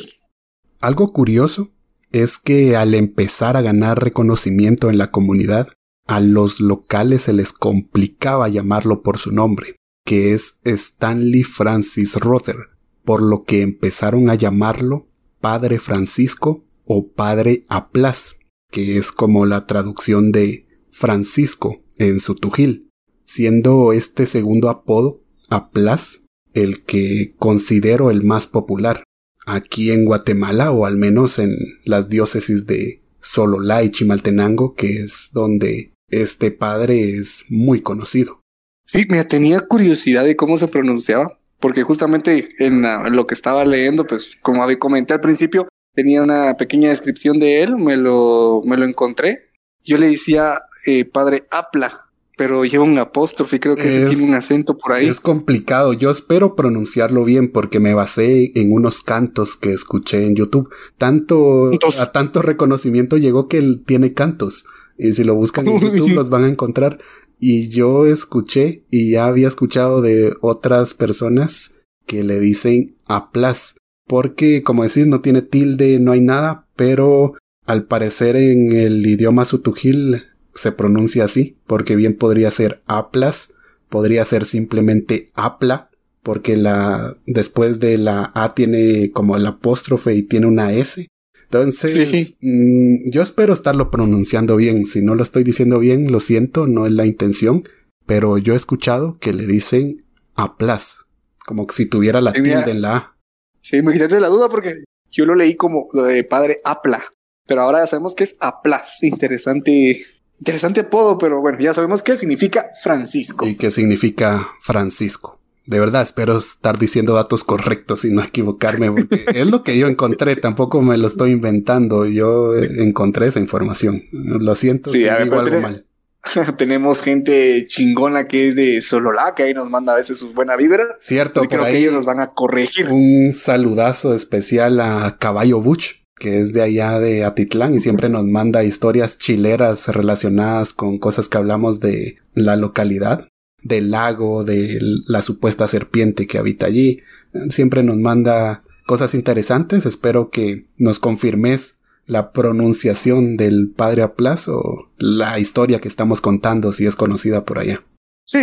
[0.82, 1.70] Algo curioso
[2.12, 5.70] es que al empezar a ganar reconocimiento en la comunidad,
[6.06, 12.58] a los locales se les complicaba llamarlo por su nombre que es Stanley Francis Rother,
[13.04, 15.08] por lo que empezaron a llamarlo
[15.40, 18.40] Padre Francisco o Padre Aplas,
[18.72, 22.90] que es como la traducción de Francisco en su tujil,
[23.26, 29.04] siendo este segundo apodo, Aplas, el que considero el más popular.
[29.46, 35.30] Aquí en Guatemala, o al menos en las diócesis de Sololá y Chimaltenango, que es
[35.34, 38.42] donde este padre es muy conocido.
[38.90, 42.82] Sí, me tenía curiosidad de cómo se pronunciaba, porque justamente en,
[43.16, 47.62] lo que estaba leyendo, pues como había comenté al principio, tenía una pequeña descripción de
[47.62, 49.52] él, me lo, me lo encontré.
[49.84, 50.56] Yo le decía
[50.88, 55.08] eh, padre Apla, pero lleva un apóstrofe, creo que tiene un acento por ahí.
[55.08, 60.36] Es complicado, yo espero pronunciarlo bien porque me basé en unos cantos que escuché en
[60.36, 60.68] YouTube.
[60.98, 64.66] Tanto, a tanto reconocimiento llegó que él tiene cantos.
[65.00, 67.00] Y si lo buscan en YouTube los van a encontrar.
[67.40, 73.78] Y yo escuché y ya había escuchado de otras personas que le dicen aplas.
[74.06, 77.36] Porque, como decís, no tiene tilde, no hay nada, pero
[77.66, 80.24] al parecer en el idioma sutujil
[80.56, 83.54] se pronuncia así, porque bien podría ser aplas,
[83.90, 85.90] podría ser simplemente apla,
[86.24, 91.08] porque la después de la A tiene como el apóstrofe y tiene una S.
[91.52, 94.86] Entonces, mm, yo espero estarlo pronunciando bien.
[94.86, 97.64] Si no lo estoy diciendo bien, lo siento, no es la intención.
[98.06, 100.98] Pero yo he escuchado que le dicen aplas,
[101.46, 103.18] como si tuviera la tilde en la A.
[103.62, 107.04] Sí, me quitaste la duda porque yo lo leí como de padre Apla,
[107.46, 109.04] pero ahora ya sabemos que es Aplas.
[109.04, 110.02] Interesante,
[110.40, 113.48] interesante apodo, pero bueno, ya sabemos qué significa Francisco.
[113.48, 115.39] Y qué significa Francisco.
[115.70, 119.88] De verdad, espero estar diciendo datos correctos y no equivocarme, porque es lo que yo
[119.88, 124.04] encontré, tampoco me lo estoy inventando, yo encontré esa información.
[124.12, 125.86] Lo siento sí, si digo algo mal.
[126.58, 130.56] tenemos gente chingona que es de Sololá, que ahí nos manda a veces sus buena
[130.56, 130.98] vibra.
[131.00, 132.90] Cierto, creo que ellos nos van a corregir.
[132.90, 138.26] Un saludazo especial a Caballo Butch, que es de allá de Atitlán y siempre nos
[138.26, 143.28] manda historias chileras relacionadas con cosas que hablamos de la localidad,
[143.62, 147.02] del lago, de la supuesta serpiente que habita allí.
[147.50, 149.86] Siempre nos manda cosas interesantes.
[149.86, 156.72] Espero que nos confirmes la pronunciación del padre Aplas o la historia que estamos contando
[156.72, 157.84] si es conocida por allá.
[158.26, 158.40] Sí,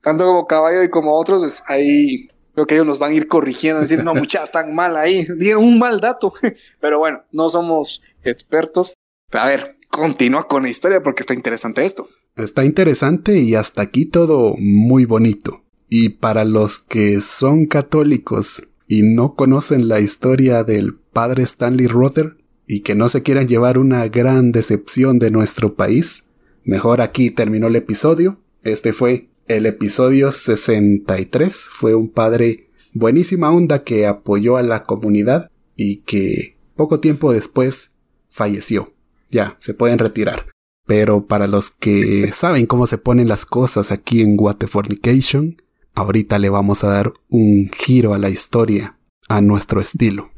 [0.00, 3.80] tanto como caballo y como otros, ahí creo que ellos nos van a ir corrigiendo,
[3.80, 6.32] decir, no, muchachos, están mal ahí, dieron un mal dato.
[6.80, 8.94] Pero bueno, no somos expertos.
[9.32, 12.08] A ver, continúa con la historia porque está interesante esto.
[12.42, 15.62] Está interesante y hasta aquí todo muy bonito.
[15.88, 22.36] Y para los que son católicos y no conocen la historia del padre Stanley Rother
[22.66, 26.28] y que no se quieran llevar una gran decepción de nuestro país,
[26.64, 28.38] mejor aquí terminó el episodio.
[28.62, 35.50] Este fue el episodio 63 fue un padre buenísima onda que apoyó a la comunidad
[35.74, 37.96] y que poco tiempo después
[38.28, 38.92] falleció.
[39.28, 40.46] Ya, se pueden retirar.
[40.90, 45.62] Pero para los que saben cómo se ponen las cosas aquí en Waterfornication,
[45.94, 48.96] ahorita le vamos a dar un giro a la historia
[49.28, 50.32] a nuestro estilo.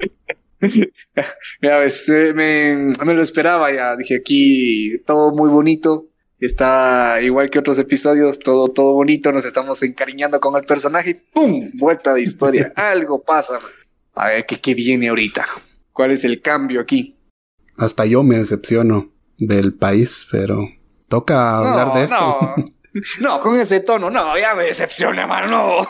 [1.62, 3.96] ya ves, me, me, lo esperaba ya.
[3.96, 9.82] Dije aquí todo muy bonito, Está igual que otros episodios, todo, todo bonito, nos estamos
[9.82, 11.70] encariñando con el personaje y ¡pum!
[11.72, 12.70] Vuelta de historia.
[12.76, 13.58] Algo pasa.
[14.14, 15.46] A ver, ¿qué, ¿qué viene ahorita?
[15.94, 17.16] ¿Cuál es el cambio aquí?
[17.78, 19.11] Hasta yo me decepciono
[19.46, 20.68] del país, pero
[21.08, 22.54] toca hablar de esto.
[22.56, 22.64] No,
[23.20, 25.86] no, con ese tono, no, ya me decepciona, mano.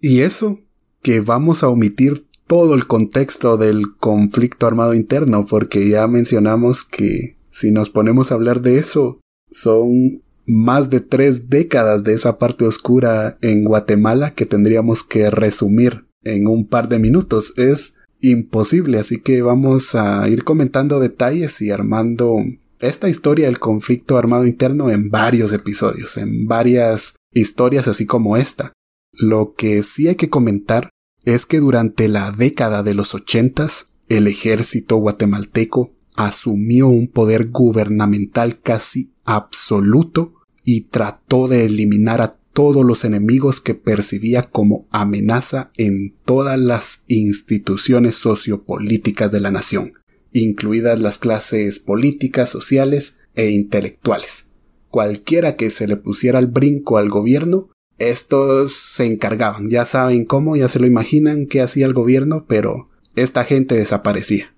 [0.00, 0.60] y eso,
[1.02, 7.36] que vamos a omitir todo el contexto del conflicto armado interno, porque ya mencionamos que
[7.50, 12.64] si nos ponemos a hablar de eso, son más de tres décadas de esa parte
[12.64, 17.52] oscura en Guatemala que tendríamos que resumir en un par de minutos.
[17.58, 22.36] Es imposible, así que vamos a ir comentando detalles y armando
[22.80, 28.72] esta historia del conflicto armado interno en varios episodios, en varias historias así como esta.
[29.12, 30.90] Lo que sí hay que comentar
[31.24, 38.58] es que durante la década de los ochentas, el ejército guatemalteco asumió un poder gubernamental
[38.60, 46.16] casi absoluto y trató de eliminar a todos los enemigos que percibía como amenaza en
[46.24, 49.92] todas las instituciones sociopolíticas de la nación,
[50.32, 54.50] incluidas las clases políticas, sociales e intelectuales.
[54.90, 60.56] Cualquiera que se le pusiera al brinco al gobierno, estos se encargaban, ya saben cómo,
[60.56, 64.54] ya se lo imaginan qué hacía el gobierno, pero esta gente desaparecía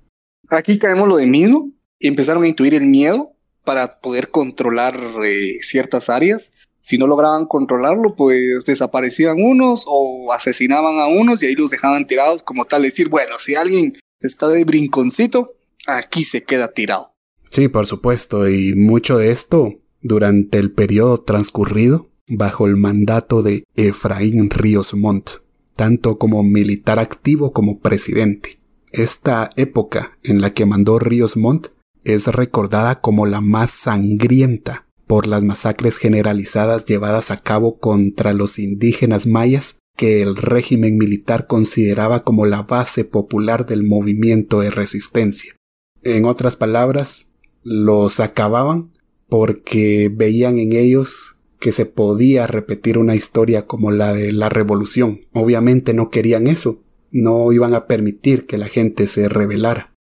[0.56, 3.33] aquí caemos lo de mismo empezaron a intuir el miedo
[3.64, 6.52] para poder controlar eh, ciertas áreas.
[6.80, 12.06] Si no lograban controlarlo, pues desaparecían unos o asesinaban a unos y ahí los dejaban
[12.06, 12.83] tirados como tal.
[12.83, 15.52] Decir, bueno, si alguien está de brinconcito,
[15.87, 17.14] aquí se queda tirado.
[17.51, 23.64] Sí, por supuesto, y mucho de esto durante el periodo transcurrido bajo el mandato de
[23.75, 25.31] Efraín Ríos Montt,
[25.75, 28.61] tanto como militar activo como presidente.
[28.93, 31.69] Esta época en la que mandó Ríos Montt
[32.05, 38.59] es recordada como la más sangrienta por las masacres generalizadas llevadas a cabo contra los
[38.59, 45.55] indígenas mayas que el régimen militar consideraba como la base popular del movimiento de resistencia.
[46.03, 47.31] En otras palabras,
[47.63, 48.93] los acababan
[49.29, 55.21] porque veían en ellos que se podía repetir una historia como la de la revolución.
[55.33, 59.95] Obviamente no querían eso, no iban a permitir que la gente se rebelara.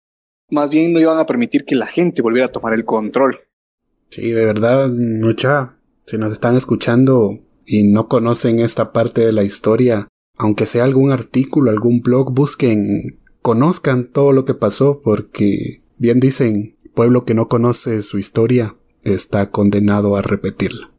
[0.49, 3.39] Más bien no iban a permitir que la gente volviera a tomar el control.
[4.09, 9.43] Sí, de verdad, mucha, si nos están escuchando y no conocen esta parte de la
[9.43, 10.07] historia,
[10.37, 16.77] aunque sea algún artículo, algún blog, busquen, conozcan todo lo que pasó, porque bien dicen,
[16.95, 20.91] pueblo que no conoce su historia está condenado a repetirla.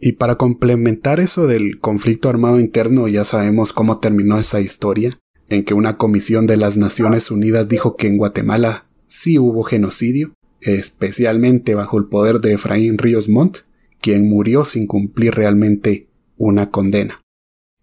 [0.00, 5.18] Y para complementar eso del conflicto armado interno, ya sabemos cómo terminó esa historia
[5.48, 10.34] en que una comisión de las Naciones Unidas dijo que en Guatemala sí hubo genocidio,
[10.60, 13.58] especialmente bajo el poder de Efraín Ríos Montt,
[14.00, 17.20] quien murió sin cumplir realmente una condena.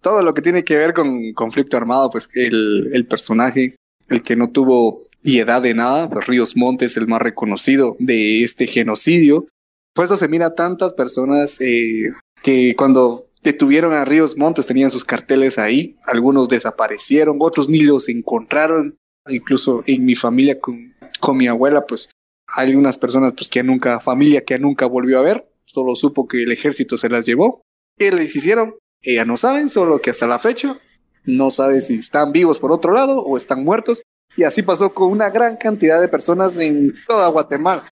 [0.00, 3.76] Todo lo que tiene que ver con conflicto armado, pues el, el personaje,
[4.08, 8.68] el que no tuvo piedad de nada, Ríos Montt es el más reconocido de este
[8.68, 9.48] genocidio.
[9.92, 12.12] Por eso se mira tantas personas eh,
[12.44, 17.80] que cuando detuvieron a Ríos Montt, pues tenían sus carteles ahí, algunos desaparecieron, otros ni
[17.80, 22.08] los encontraron, incluso en mi familia con, con mi abuela, pues
[22.46, 26.44] hay unas personas pues que nunca, familia que nunca volvió a ver, solo supo que
[26.44, 27.62] el ejército se las llevó.
[27.98, 28.76] ¿Qué les hicieron?
[29.02, 30.78] Ella no saben, solo que hasta la fecha
[31.24, 34.04] no sabe si están vivos por otro lado o están muertos,
[34.36, 37.88] Y así pasó con una gran cantidad de personas en toda Guatemala.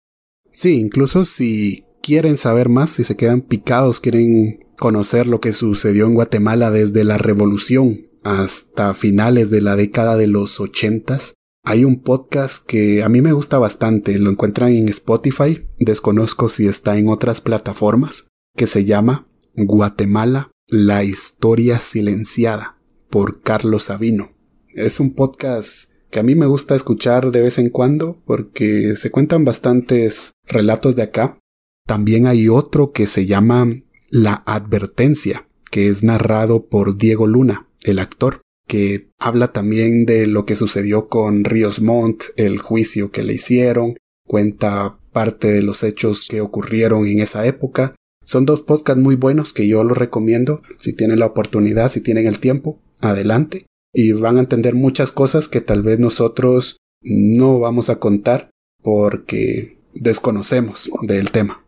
[0.52, 6.06] Sí, incluso si quieren saber más, si se quedan picados, quieren conocer lo que sucedió
[6.06, 11.34] en Guatemala desde la revolución hasta finales de la década de los ochentas,
[11.66, 16.68] hay un podcast que a mí me gusta bastante, lo encuentran en Spotify, desconozco si
[16.68, 22.78] está en otras plataformas, que se llama Guatemala, la historia silenciada,
[23.10, 24.34] por Carlos Sabino.
[24.74, 29.10] Es un podcast que a mí me gusta escuchar de vez en cuando porque se
[29.10, 31.40] cuentan bastantes relatos de acá.
[31.88, 37.98] También hay otro que se llama La Advertencia, que es narrado por Diego Luna, el
[37.98, 43.34] actor que habla también de lo que sucedió con Ríos Montt, el juicio que le
[43.34, 47.96] hicieron, cuenta parte de los hechos que ocurrieron en esa época.
[48.24, 52.28] Son dos podcasts muy buenos que yo los recomiendo si tienen la oportunidad, si tienen
[52.28, 53.66] el tiempo, adelante.
[53.94, 58.50] Y van a entender muchas cosas que tal vez nosotros no vamos a contar
[58.82, 61.64] porque desconocemos del tema.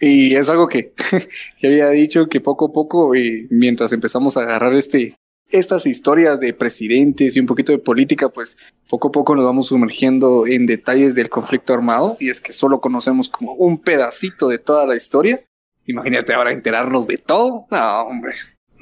[0.00, 0.92] Y es algo que,
[1.60, 5.16] que había dicho que poco a poco, y mientras empezamos a agarrar este,
[5.50, 8.56] estas historias de presidentes y un poquito de política, pues
[8.88, 12.80] poco a poco nos vamos sumergiendo en detalles del conflicto armado y es que solo
[12.80, 15.44] conocemos como un pedacito de toda la historia.
[15.86, 17.66] Imagínate ahora enterarnos de todo.
[17.70, 18.34] No, hombre.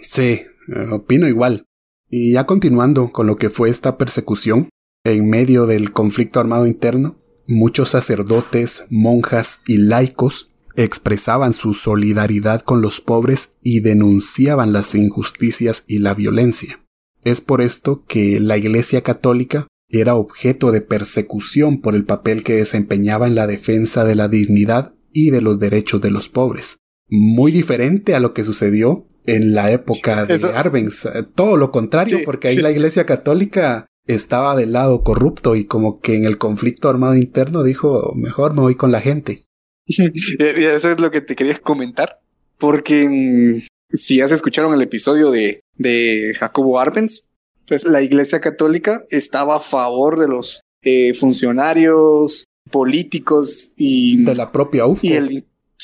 [0.02, 0.42] Sí,
[0.74, 1.65] eh, opino igual.
[2.10, 4.68] Y ya continuando con lo que fue esta persecución,
[5.04, 7.16] en medio del conflicto armado interno,
[7.46, 15.84] muchos sacerdotes, monjas y laicos expresaban su solidaridad con los pobres y denunciaban las injusticias
[15.86, 16.80] y la violencia.
[17.24, 22.56] Es por esto que la Iglesia Católica era objeto de persecución por el papel que
[22.56, 26.78] desempeñaba en la defensa de la dignidad y de los derechos de los pobres.
[27.08, 31.08] Muy diferente a lo que sucedió en la época de Arbenz.
[31.34, 36.16] Todo lo contrario, porque ahí la Iglesia Católica estaba del lado corrupto y como que
[36.16, 39.44] en el conflicto armado interno dijo, mejor me voy con la gente.
[39.86, 42.18] Eso es lo que te quería comentar.
[42.58, 47.26] Porque mm, si has escuchado el episodio de, de Jacobo Arbenz,
[47.66, 54.52] pues la Iglesia Católica estaba a favor de los eh, funcionarios políticos y de la
[54.52, 55.02] propia UFO.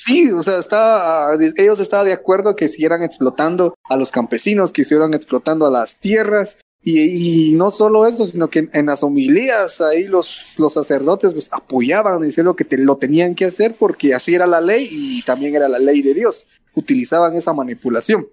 [0.02, 4.84] Sí, o sea, está, ellos estaban de acuerdo que siguieran explotando a los campesinos, que
[4.84, 10.04] siguieran explotando a las tierras y, no solo eso, sino que en, las homilías ahí
[10.04, 14.60] los, los sacerdotes pues, apoyaban, diciendo que lo tenían que hacer porque así era la
[14.60, 16.46] ley y también era la ley de Dios.
[16.74, 18.26] Utilizaban esa manipulación.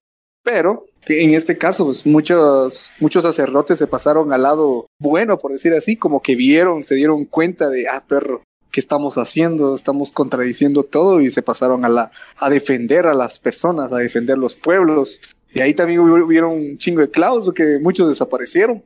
[0.43, 5.73] Pero en este caso, pues, muchos, muchos sacerdotes se pasaron al lado bueno, por decir
[5.73, 9.75] así, como que vieron, se dieron cuenta de, ah, perro, ¿qué estamos haciendo?
[9.75, 14.37] Estamos contradiciendo todo y se pasaron a, la, a defender a las personas, a defender
[14.37, 15.19] los pueblos.
[15.53, 18.83] Y ahí también hubieron un chingo de clavos porque muchos desaparecieron.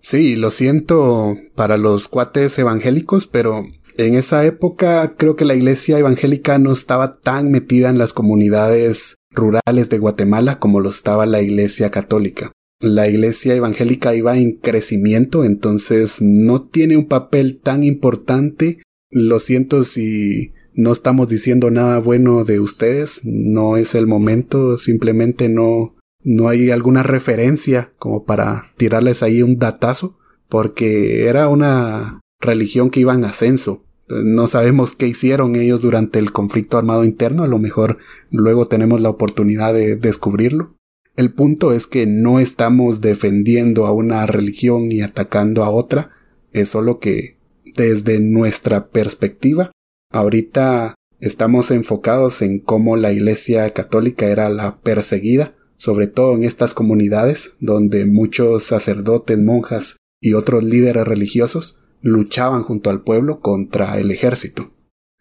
[0.00, 3.64] Sí, lo siento para los cuates evangélicos, pero
[3.96, 9.16] en esa época creo que la iglesia evangélica no estaba tan metida en las comunidades
[9.30, 12.52] rurales de Guatemala como lo estaba la iglesia católica.
[12.80, 18.82] La iglesia evangélica iba en crecimiento, entonces no tiene un papel tan importante.
[19.12, 25.50] Lo siento si no estamos diciendo nada bueno de ustedes, no es el momento, simplemente
[25.50, 25.94] no,
[26.24, 33.00] no hay alguna referencia como para tirarles ahí un datazo, porque era una religión que
[33.00, 33.84] iba en ascenso.
[34.08, 37.98] No sabemos qué hicieron ellos durante el conflicto armado interno, a lo mejor
[38.30, 40.74] luego tenemos la oportunidad de descubrirlo.
[41.16, 46.12] El punto es que no estamos defendiendo a una religión y atacando a otra,
[46.52, 47.36] es solo que
[47.74, 49.72] desde nuestra perspectiva,
[50.10, 56.74] ahorita estamos enfocados en cómo la Iglesia católica era la perseguida sobre todo en estas
[56.74, 64.12] comunidades donde muchos sacerdotes, monjas y otros líderes religiosos luchaban junto al pueblo contra el
[64.12, 64.70] ejército.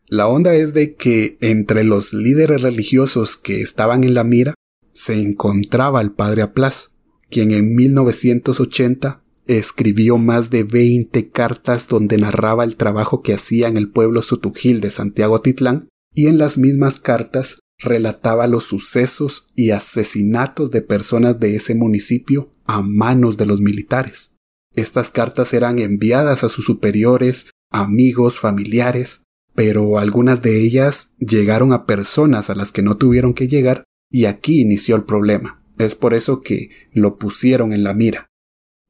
[0.06, 4.54] La onda es de que entre los líderes religiosos que estaban en la mira
[4.94, 6.94] se encontraba el padre Aplas,
[7.32, 13.78] quien en 1980 escribió más de 20 cartas donde narraba el trabajo que hacía en
[13.78, 19.72] el pueblo Sutujil de Santiago Titlán, y en las mismas cartas relataba los sucesos y
[19.72, 24.36] asesinatos de personas de ese municipio a manos de los militares.
[24.76, 29.24] Estas cartas eran enviadas a sus superiores, amigos, familiares,
[29.54, 34.26] pero algunas de ellas llegaron a personas a las que no tuvieron que llegar y
[34.26, 35.64] aquí inició el problema.
[35.78, 38.28] Es por eso que lo pusieron en la mira.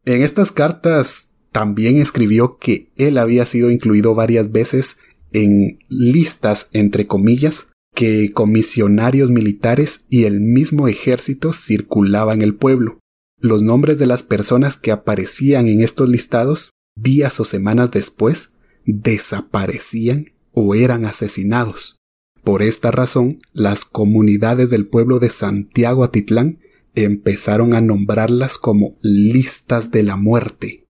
[0.05, 4.97] En estas cartas también escribió que él había sido incluido varias veces
[5.31, 12.99] en listas entre comillas que comisionarios militares y el mismo ejército circulaban el pueblo.
[13.39, 18.53] Los nombres de las personas que aparecían en estos listados días o semanas después,
[18.85, 21.97] desaparecían o eran asesinados.
[22.43, 26.59] Por esta razón, las comunidades del pueblo de Santiago Atitlán
[26.95, 30.85] empezaron a nombrarlas como listas de la muerte.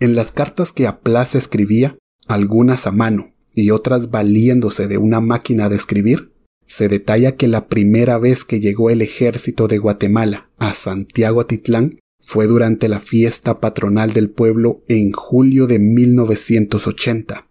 [0.00, 5.68] En las cartas que Aplaza escribía, algunas a mano y otras valiéndose de una máquina
[5.68, 6.32] de escribir,
[6.66, 11.98] se detalla que la primera vez que llegó el ejército de Guatemala a Santiago Atitlán
[12.20, 17.48] fue durante la fiesta patronal del pueblo en julio de 1980.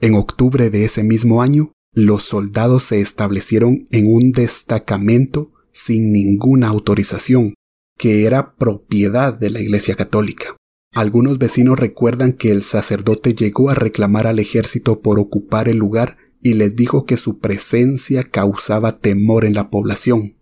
[0.00, 6.68] En octubre de ese mismo año, los soldados se establecieron en un destacamento sin ninguna
[6.68, 7.54] autorización,
[7.98, 10.56] que era propiedad de la Iglesia Católica.
[10.94, 16.16] Algunos vecinos recuerdan que el sacerdote llegó a reclamar al ejército por ocupar el lugar
[16.42, 20.36] y les dijo que su presencia causaba temor en la población.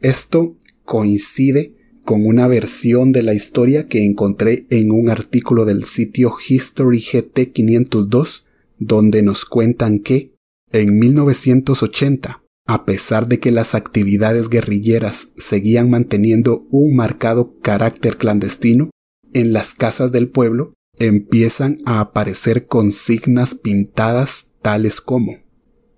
[0.00, 6.34] Esto coincide con una versión de la historia que encontré en un artículo del sitio
[6.48, 8.46] History GT 502,
[8.78, 10.34] donde nos cuentan que,
[10.72, 12.41] en 1980,
[12.72, 18.88] a pesar de que las actividades guerrilleras seguían manteniendo un marcado carácter clandestino,
[19.34, 25.36] en las casas del pueblo empiezan a aparecer consignas pintadas tales como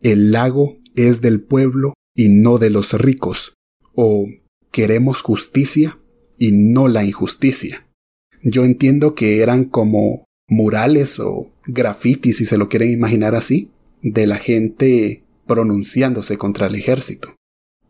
[0.02, 3.54] El lago es del pueblo y no de los ricos,
[3.94, 4.26] o
[4.72, 6.00] queremos justicia
[6.36, 7.86] y no la injusticia.
[8.42, 13.70] Yo entiendo que eran como murales o grafitis, si se lo quieren imaginar así,
[14.02, 17.34] de la gente pronunciándose contra el ejército.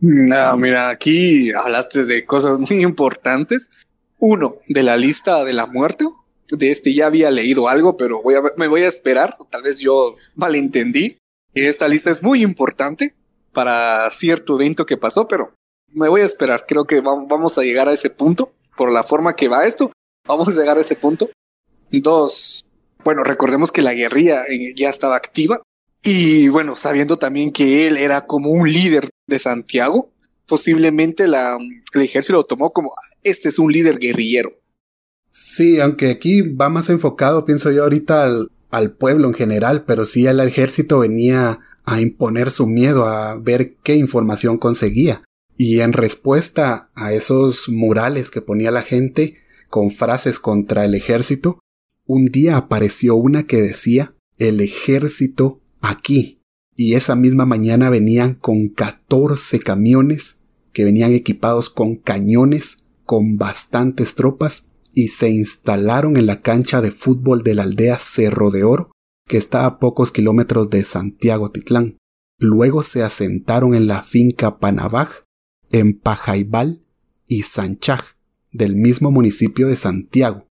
[0.01, 3.71] No, mira, aquí hablaste de cosas muy importantes.
[4.19, 6.07] Uno, de la lista de la muerte.
[6.51, 9.37] De este ya había leído algo, pero voy a, me voy a esperar.
[9.51, 11.17] Tal vez yo malentendí.
[11.55, 13.15] Esta lista es muy importante
[13.53, 15.55] para cierto evento que pasó, pero
[15.93, 16.67] me voy a esperar.
[16.67, 18.53] Creo que vamos a llegar a ese punto.
[18.77, 19.93] Por la forma que va esto,
[20.27, 21.31] vamos a llegar a ese punto.
[21.91, 22.65] Dos,
[23.05, 25.63] bueno, recordemos que la guerrilla eh, ya estaba activa.
[26.05, 30.13] Y bueno, sabiendo también que él era como un líder de Santiago,
[30.47, 31.57] posiblemente la,
[31.95, 32.93] el ejército lo tomó como,
[33.23, 34.53] este es un líder guerrillero.
[35.31, 40.05] Sí, aunque aquí va más enfocado, pienso yo ahorita al, al pueblo en general, pero
[40.05, 45.23] sí el ejército venía a imponer su miedo, a ver qué información conseguía.
[45.57, 49.39] Y en respuesta a esos murales que ponía la gente
[49.71, 51.61] con frases contra el ejército,
[52.07, 56.41] un día apareció una que decía el ejército aquí.
[56.77, 60.41] Y esa misma mañana venían con 14 camiones
[60.73, 66.91] que venían equipados con cañones, con bastantes tropas, y se instalaron en la cancha de
[66.91, 68.91] fútbol de la aldea Cerro de Oro,
[69.29, 71.97] que está a pocos kilómetros de Santiago Titlán.
[72.39, 75.25] Luego se asentaron en la finca Panabaj,
[75.71, 76.83] en Pajaibal
[77.27, 78.17] y Sanchaj,
[78.51, 80.49] del mismo municipio de Santiago.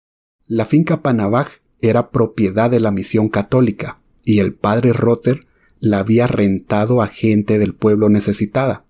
[0.46, 1.48] La finca Panabaj
[1.80, 5.46] era propiedad de la misión católica y el padre Rotter
[5.80, 8.84] la había rentado a gente del pueblo necesitada.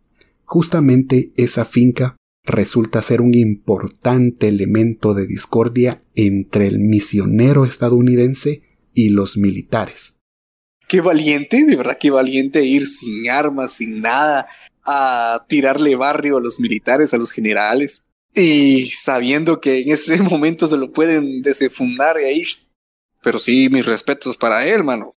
[0.44, 8.62] Justamente esa finca resulta ser un importante elemento de discordia entre el misionero estadounidense
[8.94, 10.16] y los militares.
[10.88, 14.48] Qué valiente, de verdad qué valiente ir sin armas, sin nada,
[14.84, 18.04] a tirarle barrio a los militares, a los generales.
[18.34, 22.42] Y sabiendo que en ese momento se lo pueden desefundar y ahí.
[23.22, 25.14] Pero sí, mis respetos para él, mano.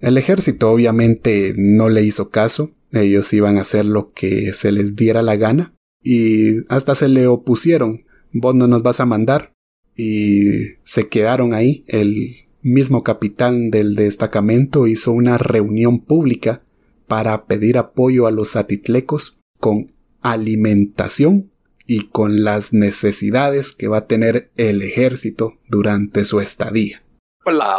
[0.00, 2.72] El ejército obviamente no le hizo caso.
[2.92, 5.74] Ellos iban a hacer lo que se les diera la gana.
[6.02, 8.04] Y hasta se le opusieron.
[8.32, 9.52] Vos no nos vas a mandar.
[9.96, 11.84] Y se quedaron ahí.
[11.88, 16.62] El mismo capitán del destacamento hizo una reunión pública
[17.06, 21.50] para pedir apoyo a los atitlecos con alimentación
[21.86, 27.02] y con las necesidades que va a tener el ejército durante su estadía.
[27.46, 27.78] La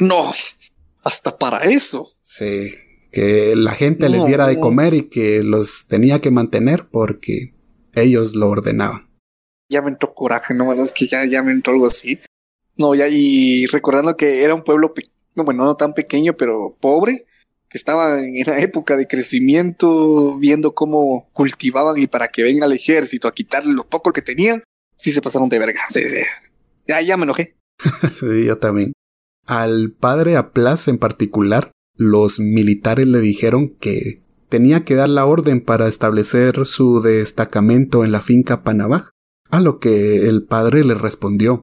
[0.00, 0.32] no,
[1.04, 2.12] hasta para eso.
[2.20, 2.74] Sí,
[3.12, 7.54] que la gente les diera de comer y que los tenía que mantener porque
[7.94, 9.08] ellos lo ordenaban.
[9.70, 12.18] Ya me entró coraje, no, bueno, es que ya, ya me entró algo así.
[12.76, 14.92] No, ya, y recordando que era un pueblo,
[15.36, 17.26] no, bueno, no tan pequeño, pero pobre,
[17.70, 23.28] estaban en la época de crecimiento, viendo cómo cultivaban y para que venga el ejército
[23.28, 24.62] a quitarle lo poco que tenían,
[24.96, 25.80] sí se pasaron de verga.
[26.86, 27.56] Ya, ya me enojé.
[28.20, 28.92] sí, yo también.
[29.46, 35.60] Al padre Aplas en particular, los militares le dijeron que tenía que dar la orden
[35.60, 39.10] para establecer su destacamento en la finca Panabaj,
[39.50, 41.60] a lo que el padre le respondió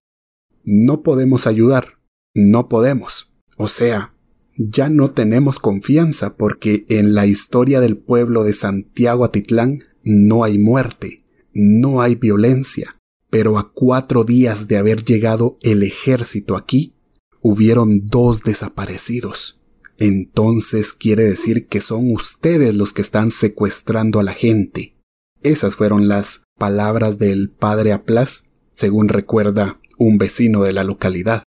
[0.63, 1.97] No podemos ayudar,
[2.35, 3.31] no podemos.
[3.57, 4.13] O sea,
[4.57, 10.57] ya no tenemos confianza porque en la historia del pueblo de Santiago Atitlán no hay
[10.59, 11.23] muerte,
[11.53, 12.97] no hay violencia,
[13.29, 16.95] pero a cuatro días de haber llegado el ejército aquí,
[17.41, 19.59] hubieron dos desaparecidos.
[19.97, 24.95] Entonces quiere decir que son ustedes los que están secuestrando a la gente.
[25.43, 31.43] Esas fueron las palabras del padre Aplas, según recuerda un vecino de la localidad.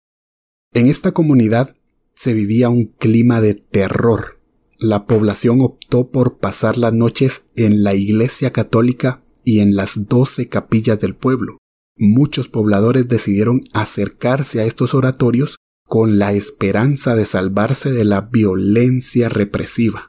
[0.73, 1.75] En esta comunidad
[2.15, 4.39] se vivía un clima de terror.
[4.77, 10.47] La población optó por pasar las noches en la iglesia católica y en las doce
[10.47, 11.57] capillas del pueblo.
[11.97, 15.57] Muchos pobladores decidieron acercarse a estos oratorios
[15.89, 20.07] con la esperanza de salvarse de la violencia represiva.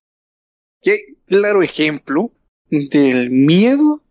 [0.82, 2.32] Qué claro ejemplo
[2.70, 4.02] del miedo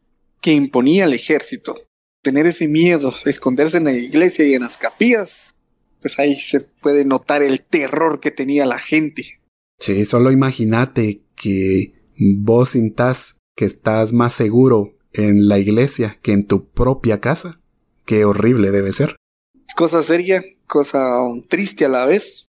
[0.41, 1.75] que imponía el ejército.
[2.23, 5.53] Tener ese miedo, esconderse en la iglesia y en las capillas,
[6.01, 9.39] pues ahí se puede notar el terror que tenía la gente.
[9.79, 16.47] Sí, solo imagínate que vos sintás que estás más seguro en la iglesia que en
[16.47, 17.61] tu propia casa.
[18.05, 19.15] Qué horrible debe ser.
[19.67, 21.17] Es cosa seria cosa
[21.49, 22.47] triste a la vez.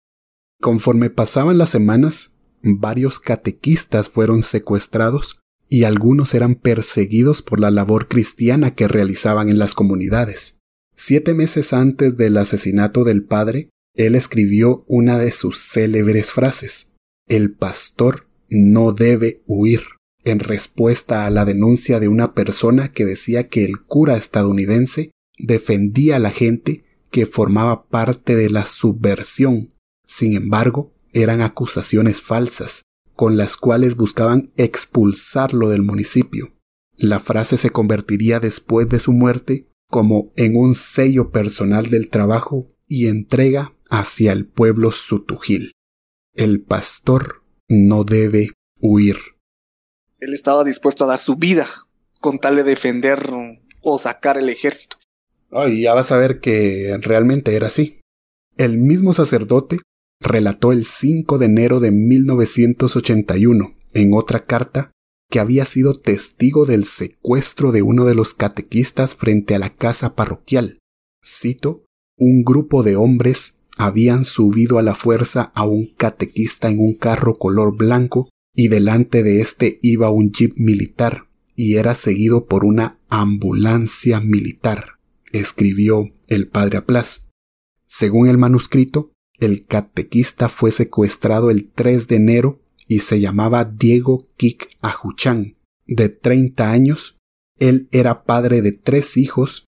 [0.60, 5.40] Conforme pasaban las semanas, varios catequistas fueron secuestrados
[5.70, 10.58] y algunos eran perseguidos por la labor cristiana que realizaban en las comunidades.
[10.96, 16.92] Siete meses antes del asesinato del padre, él escribió una de sus célebres frases
[17.28, 19.82] El pastor no debe huir,
[20.24, 26.16] en respuesta a la denuncia de una persona que decía que el cura estadounidense defendía
[26.16, 29.74] a la gente que formaba parte de la subversión.
[30.06, 32.82] Sin embargo, eran acusaciones falsas,
[33.14, 36.52] con las cuales buscaban expulsarlo del municipio.
[36.96, 42.68] La frase se convertiría después de su muerte como en un sello personal del trabajo
[42.86, 45.72] y entrega hacia el pueblo sutujil.
[46.34, 49.16] El pastor no debe huir.
[50.18, 51.68] Él estaba dispuesto a dar su vida
[52.20, 53.30] con tal de defender
[53.80, 54.97] o sacar el ejército.
[55.50, 58.00] Oh, ya vas a ver que realmente era así.
[58.56, 59.78] El mismo sacerdote
[60.20, 64.90] relató el 5 de enero de 1981 en otra carta
[65.30, 70.14] que había sido testigo del secuestro de uno de los catequistas frente a la casa
[70.14, 70.78] parroquial.
[71.24, 71.84] Cito,
[72.18, 77.34] un grupo de hombres habían subido a la fuerza a un catequista en un carro
[77.34, 82.98] color blanco y delante de éste iba un jeep militar y era seguido por una
[83.08, 84.97] ambulancia militar
[85.32, 87.30] escribió el padre Aplas.
[87.86, 94.28] Según el manuscrito, el catequista fue secuestrado el 3 de enero y se llamaba Diego
[94.36, 95.56] Kik Ajuchan,
[95.86, 97.16] de 30 años.
[97.58, 99.66] Él era padre de tres hijos.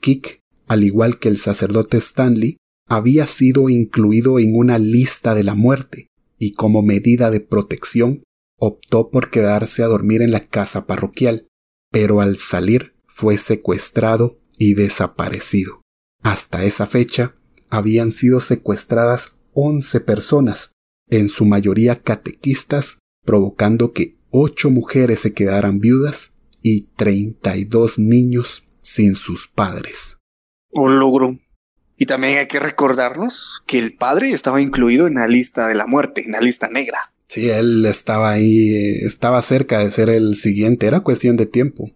[0.00, 2.56] Kik, al igual que el sacerdote Stanley,
[2.88, 8.22] había sido incluido en una lista de la muerte y como medida de protección
[8.58, 11.48] optó por quedarse a dormir en la casa parroquial,
[11.90, 15.82] pero al salir fue secuestrado y desaparecido.
[16.22, 17.34] Hasta esa fecha
[17.70, 20.72] habían sido secuestradas 11 personas,
[21.08, 29.14] en su mayoría catequistas, provocando que ocho mujeres se quedaran viudas y 32 niños sin
[29.14, 30.18] sus padres.
[30.70, 31.38] Un logro.
[31.96, 35.86] Y también hay que recordarnos que el padre estaba incluido en la lista de la
[35.86, 37.12] muerte, en la lista negra.
[37.28, 41.90] Sí, él estaba ahí, estaba cerca de ser el siguiente, era cuestión de tiempo.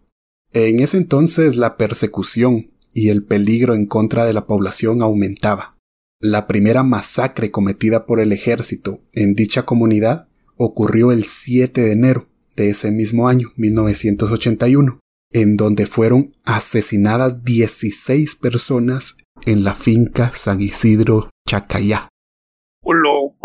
[0.53, 5.77] En ese entonces la persecución y el peligro en contra de la población aumentaba.
[6.21, 12.27] La primera masacre cometida por el ejército en dicha comunidad ocurrió el 7 de enero
[12.57, 14.99] de ese mismo año, 1981,
[15.33, 22.09] en donde fueron asesinadas 16 personas en la finca San Isidro Chacayá.
[22.85, 23.37] ¡Lo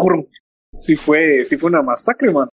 [0.81, 2.49] Sí fue, sí fue una masacre, man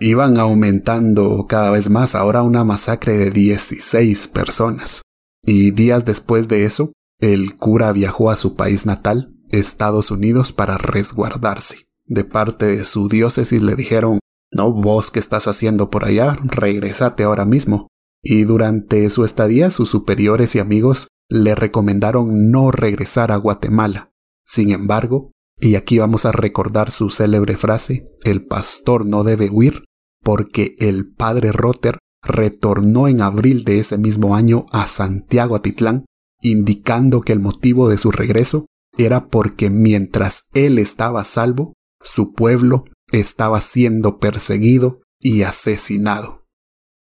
[0.00, 5.02] iban aumentando cada vez más, ahora una masacre de 16 personas.
[5.42, 10.78] Y días después de eso, el cura viajó a su país natal, Estados Unidos, para
[10.78, 11.86] resguardarse.
[12.06, 14.18] De parte de su diócesis le dijeron,
[14.50, 17.88] no, vos que estás haciendo por allá, regresate ahora mismo.
[18.22, 24.12] Y durante su estadía sus superiores y amigos le recomendaron no regresar a Guatemala.
[24.46, 29.84] Sin embargo, y aquí vamos a recordar su célebre frase, el pastor no debe huir,
[30.22, 36.06] porque el padre Rotter retornó en abril de ese mismo año a Santiago Atitlán,
[36.40, 42.84] indicando que el motivo de su regreso era porque mientras él estaba salvo, su pueblo
[43.12, 46.44] estaba siendo perseguido y asesinado.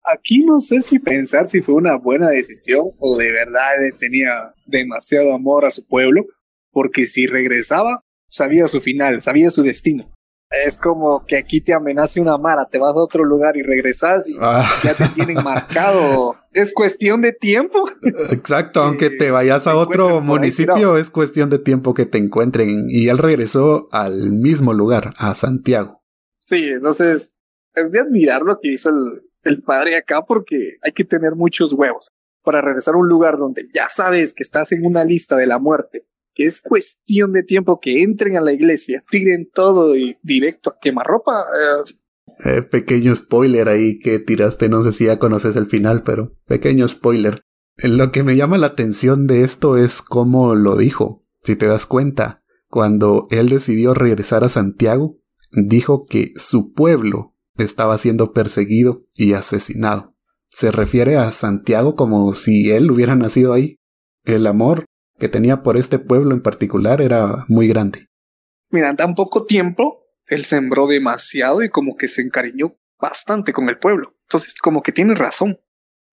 [0.04, 5.34] Aquí no sé si pensar si fue una buena decisión o de verdad tenía demasiado
[5.34, 6.26] amor a su pueblo,
[6.70, 8.03] porque si regresaba
[8.34, 10.10] sabía su final, sabía su destino.
[10.50, 14.28] Es como que aquí te amenace una mara, te vas a otro lugar y regresas
[14.28, 14.68] y ah.
[14.84, 17.84] ya te tienen marcado es cuestión de tiempo.
[18.30, 22.86] Exacto, aunque te vayas a otro municipio, es cuestión de tiempo que te encuentren.
[22.88, 26.02] Y él regresó al mismo lugar, a Santiago.
[26.38, 27.34] Sí, entonces
[27.74, 31.72] es de admirar lo que hizo el, el padre acá porque hay que tener muchos
[31.72, 32.08] huevos
[32.42, 35.58] para regresar a un lugar donde ya sabes que estás en una lista de la
[35.58, 36.06] muerte,
[36.36, 41.42] es cuestión de tiempo que entren a la iglesia, tiren todo y directo a quemarropa.
[41.42, 41.94] Eh,
[42.44, 46.88] eh, pequeño spoiler ahí que tiraste, no sé si ya conoces el final, pero pequeño
[46.88, 47.42] spoiler.
[47.76, 51.22] Lo que me llama la atención de esto es cómo lo dijo.
[51.42, 55.18] Si te das cuenta, cuando él decidió regresar a Santiago,
[55.52, 60.14] dijo que su pueblo estaba siendo perseguido y asesinado.
[60.50, 63.78] Se refiere a Santiago como si él hubiera nacido ahí.
[64.24, 64.86] El amor
[65.18, 68.08] que tenía por este pueblo en particular era muy grande.
[68.70, 73.78] Mira, tan poco tiempo él sembró demasiado y como que se encariñó bastante con el
[73.78, 74.14] pueblo.
[74.22, 75.58] Entonces, como que tiene razón.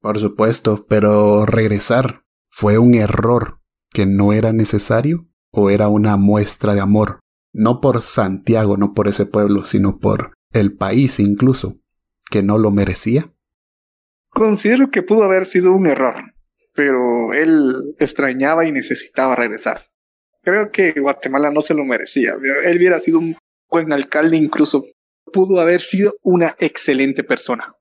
[0.02, 6.74] Por supuesto, pero regresar fue un error que no era necesario o era una muestra
[6.74, 7.20] de amor.
[7.54, 11.80] No por Santiago, no por ese pueblo, sino por el país incluso,
[12.30, 13.34] que no lo merecía.
[14.30, 16.34] Considero que pudo haber sido un error,
[16.74, 19.82] pero él extrañaba y necesitaba regresar.
[20.42, 22.34] Creo que Guatemala no se lo merecía.
[22.66, 23.38] Él hubiera sido un
[23.70, 24.86] buen alcalde incluso
[25.32, 27.76] pudo haber sido una excelente persona.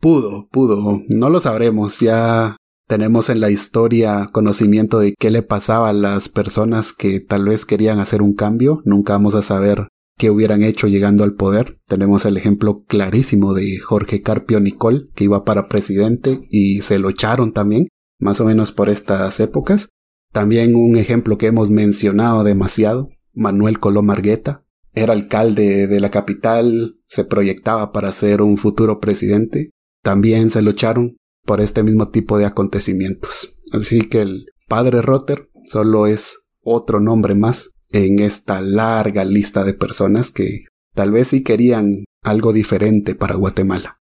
[0.00, 2.56] Pudo, pudo, no lo sabremos, ya
[2.86, 7.66] tenemos en la historia conocimiento de qué le pasaba a las personas que tal vez
[7.66, 11.78] querían hacer un cambio, nunca vamos a saber qué hubieran hecho llegando al poder.
[11.86, 17.10] Tenemos el ejemplo clarísimo de Jorge Carpio Nicol, que iba para presidente y se lo
[17.10, 17.88] echaron también,
[18.18, 19.88] más o menos por estas épocas.
[20.32, 24.64] También un ejemplo que hemos mencionado demasiado, Manuel Colón Margueta,
[24.94, 29.70] era alcalde de la capital, se proyectaba para ser un futuro presidente,
[30.02, 33.58] también se lo echaron por este mismo tipo de acontecimientos.
[33.72, 39.74] Así que el padre Rotter solo es otro nombre más en esta larga lista de
[39.74, 40.64] personas que
[40.94, 44.00] tal vez sí querían algo diferente para Guatemala.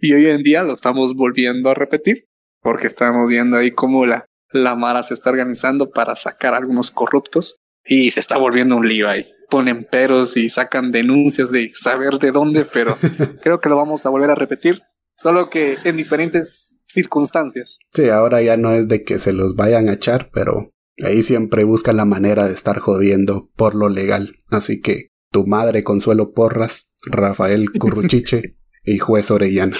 [0.00, 2.25] Y hoy en día lo estamos volviendo a repetir,
[2.66, 6.90] porque estamos viendo ahí cómo la, la Mara se está organizando para sacar a algunos
[6.90, 9.24] corruptos y se está volviendo un lío ahí.
[9.48, 12.98] Ponen peros y sacan denuncias de saber de dónde, pero
[13.40, 14.80] creo que lo vamos a volver a repetir,
[15.16, 17.78] solo que en diferentes circunstancias.
[17.94, 20.72] Sí, ahora ya no es de que se los vayan a echar, pero
[21.04, 24.38] ahí siempre buscan la manera de estar jodiendo por lo legal.
[24.50, 29.76] Así que tu madre Consuelo Porras, Rafael Curruchiche y juez Orellana.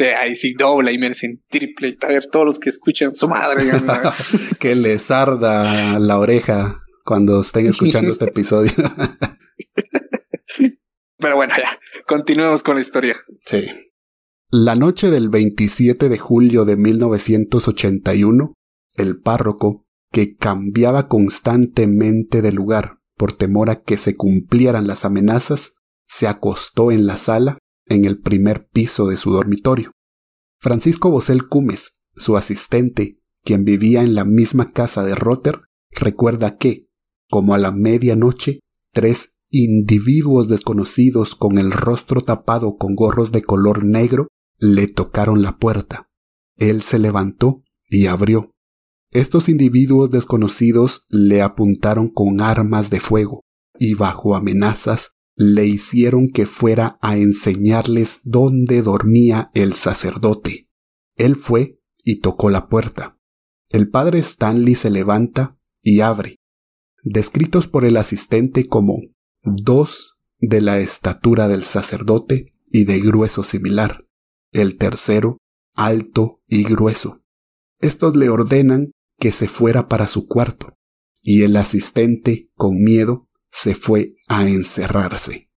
[0.00, 1.98] De ahí sí doble y merecen triple.
[2.00, 3.70] A ver, todos los que escuchan su madre.
[4.58, 8.72] que les arda la oreja cuando estén escuchando este episodio.
[11.18, 13.14] Pero bueno, ya, continuemos con la historia.
[13.44, 13.66] Sí.
[14.48, 18.54] La noche del 27 de julio de 1981,
[18.96, 25.74] el párroco, que cambiaba constantemente de lugar por temor a que se cumplieran las amenazas,
[26.08, 27.58] se acostó en la sala
[27.90, 29.92] en el primer piso de su dormitorio.
[30.58, 36.88] Francisco Bosel Cumes, su asistente, quien vivía en la misma casa de Rotter, recuerda que,
[37.28, 38.60] como a la medianoche,
[38.92, 44.28] tres individuos desconocidos con el rostro tapado con gorros de color negro
[44.58, 46.08] le tocaron la puerta.
[46.56, 48.52] Él se levantó y abrió.
[49.10, 53.42] Estos individuos desconocidos le apuntaron con armas de fuego
[53.78, 55.10] y bajo amenazas
[55.40, 60.68] le hicieron que fuera a enseñarles dónde dormía el sacerdote.
[61.16, 63.18] Él fue y tocó la puerta.
[63.70, 66.36] El padre Stanley se levanta y abre
[67.02, 69.00] descritos por el asistente como
[69.42, 74.06] dos de la estatura del sacerdote y de grueso similar,
[74.52, 75.38] el tercero
[75.74, 77.22] alto y grueso.
[77.78, 80.74] Estos le ordenan que se fuera para su cuarto,
[81.22, 85.50] y el asistente, con miedo, se fue a encerrarse.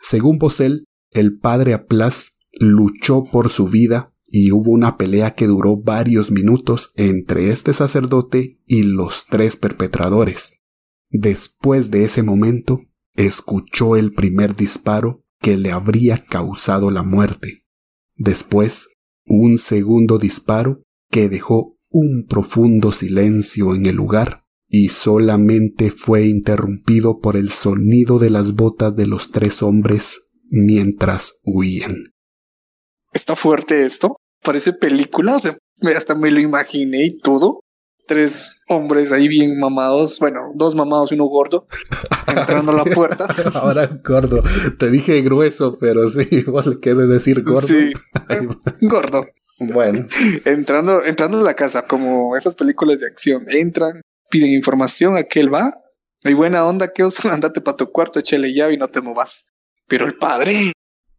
[0.00, 5.76] Según Bosel, el padre Aplas luchó por su vida y hubo una pelea que duró
[5.76, 10.60] varios minutos entre este sacerdote y los tres perpetradores.
[11.10, 12.80] Después de ese momento,
[13.14, 17.64] escuchó el primer disparo que le habría causado la muerte.
[18.16, 18.88] Después,
[19.24, 24.45] un segundo disparo que dejó un profundo silencio en el lugar
[24.78, 31.40] y solamente fue interrumpido por el sonido de las botas de los tres hombres mientras
[31.44, 32.12] huían.
[33.12, 34.16] Está fuerte esto.
[34.42, 35.36] Parece película.
[35.36, 35.56] O sea,
[35.96, 37.60] hasta me lo imaginé y todo
[38.06, 41.66] tres hombres ahí bien mamados, bueno, dos mamados y uno gordo,
[42.28, 43.26] entrando a la puerta.
[43.54, 44.44] Ahora gordo,
[44.78, 47.66] te dije grueso, pero sí, igual le decir gordo.
[47.66, 47.92] Sí,
[48.80, 49.26] gordo.
[49.58, 50.06] Bueno.
[50.44, 54.00] entrando, entrando a la casa, como esas películas de acción, entran,
[54.36, 55.74] piden información, aquel va,
[56.24, 59.46] hay buena onda, que os andate para tu cuarto, échale llave y no te movas.
[59.88, 60.72] Pero el padre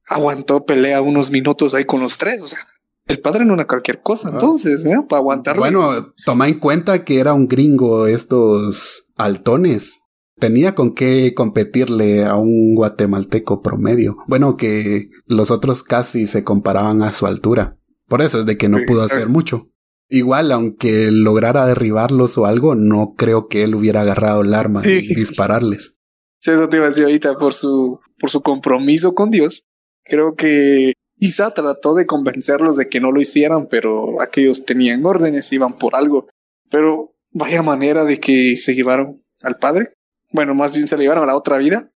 [0.07, 2.59] aguantó pelea unos minutos ahí con los tres, o sea,
[3.07, 4.31] el padre no era cualquier cosa, ah.
[4.33, 4.95] entonces, ¿eh?
[5.07, 5.61] para aguantarlo.
[5.61, 10.01] Bueno, toma en cuenta que era un gringo estos altones.
[10.39, 14.17] Tenía con qué competirle a un guatemalteco promedio.
[14.27, 17.79] Bueno, que los otros casi se comparaban a su altura.
[18.07, 19.69] Por eso es de que no pudo hacer mucho.
[20.09, 25.13] Igual, aunque lograra derribarlos o algo, no creo que él hubiera agarrado el arma y
[25.13, 25.95] dispararles.
[26.39, 29.63] Sí, eso te iba a decir ahorita por su, por su compromiso con Dios.
[30.05, 35.51] Creo que Quizá trató de convencerlos de que no lo hicieran, pero aquellos tenían órdenes,
[35.51, 36.27] iban por algo.
[36.69, 39.93] Pero vaya manera de que se llevaron al padre.
[40.31, 41.91] Bueno, más bien se le llevaron a la otra vida.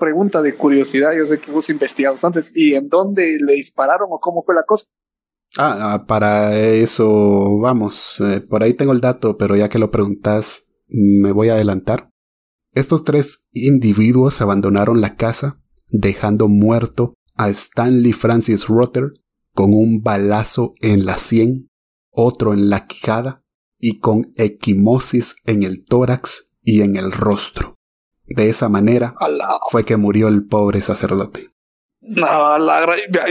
[0.00, 2.50] Pregunta de curiosidad, yo sé que vos investigados antes.
[2.56, 4.86] ¿Y en dónde le dispararon o cómo fue la cosa?
[5.56, 9.90] Ah, ah para eso, vamos, eh, por ahí tengo el dato, pero ya que lo
[9.90, 12.10] preguntas, me voy a adelantar.
[12.72, 19.12] Estos tres individuos abandonaron la casa, dejando muerto a Stanley Francis Rotter
[19.52, 21.68] con un balazo en la sien,
[22.10, 23.44] otro en la quijada
[23.78, 27.76] y con equimosis en el tórax y en el rostro.
[28.26, 29.14] De esa manera
[29.70, 31.50] fue que murió el pobre sacerdote.
[32.00, 32.56] No,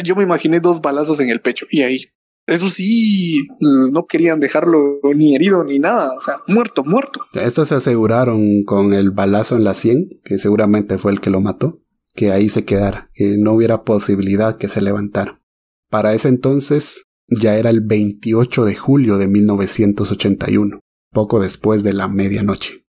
[0.03, 2.05] yo me imaginé dos balazos en el pecho y ahí.
[2.45, 7.21] Eso sí, no querían dejarlo ni herido ni nada, o sea, muerto, muerto.
[7.33, 11.39] Estos se aseguraron con el balazo en la sien, que seguramente fue el que lo
[11.39, 11.81] mató,
[12.15, 15.41] que ahí se quedara, que no hubiera posibilidad que se levantara.
[15.89, 20.79] Para ese entonces ya era el 28 de julio de 1981,
[21.11, 22.85] poco después de la medianoche.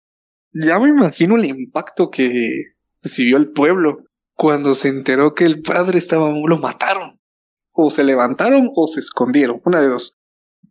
[0.54, 2.30] Ya me imagino el impacto que
[3.02, 7.20] recibió el pueblo cuando se enteró que el padre estaba, lo mataron.
[7.72, 10.16] O se levantaron o se escondieron, una de dos.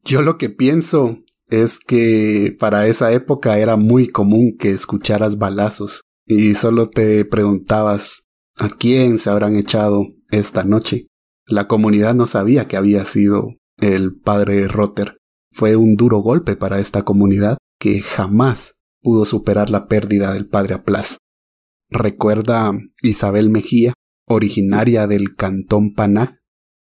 [0.04, 6.02] Yo lo que pienso es que para esa época era muy común que escucharas balazos
[6.26, 8.28] y solo te preguntabas
[8.58, 11.08] ¿A quién se habrán echado esta noche?
[11.48, 15.18] La comunidad no sabía que había sido el padre Rotter.
[15.52, 20.76] Fue un duro golpe para esta comunidad que jamás pudo superar la pérdida del padre
[20.76, 21.18] Aplas.
[21.90, 22.72] Recuerda
[23.02, 23.94] Isabel Mejía,
[24.28, 26.41] originaria del cantón Panac,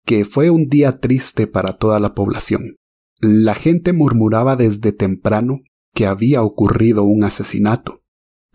[0.07, 2.77] que fue un día triste para toda la población.
[3.21, 5.61] La gente murmuraba desde temprano
[5.93, 8.03] que había ocurrido un asesinato,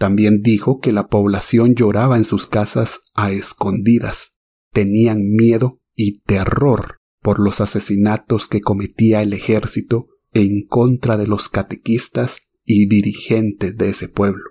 [0.01, 4.39] también dijo que la población lloraba en sus casas a escondidas,
[4.73, 11.49] tenían miedo y terror por los asesinatos que cometía el ejército en contra de los
[11.49, 14.45] catequistas y dirigentes de ese pueblo.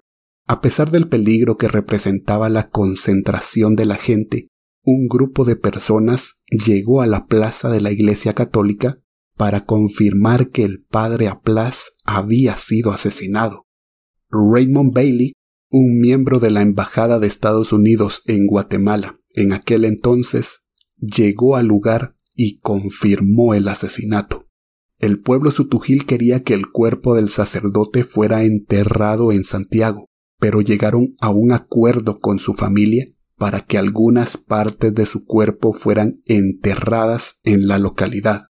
[0.47, 4.51] A pesar del peligro que representaba la concentración de la gente,
[4.83, 9.01] un grupo de personas llegó a la plaza de la Iglesia Católica
[9.37, 13.67] para confirmar que el padre Aplas había sido asesinado.
[14.31, 15.33] Raymond Bailey
[15.73, 20.67] un miembro de la Embajada de Estados Unidos en Guatemala en aquel entonces
[20.97, 24.49] llegó al lugar y confirmó el asesinato.
[24.99, 30.07] El pueblo sutujil quería que el cuerpo del sacerdote fuera enterrado en Santiago,
[30.41, 33.07] pero llegaron a un acuerdo con su familia
[33.41, 38.49] para que algunas partes de su cuerpo fueran enterradas en la localidad.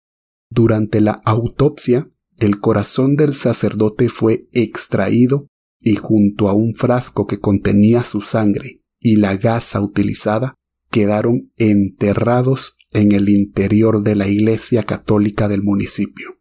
[0.49, 2.09] Durante la autopsia,
[2.39, 5.49] el corazón del sacerdote fue extraído
[5.81, 10.55] y junto a un frasco que contenía su sangre y la gasa utilizada,
[10.89, 16.39] quedaron enterrados en el interior de la iglesia católica del municipio.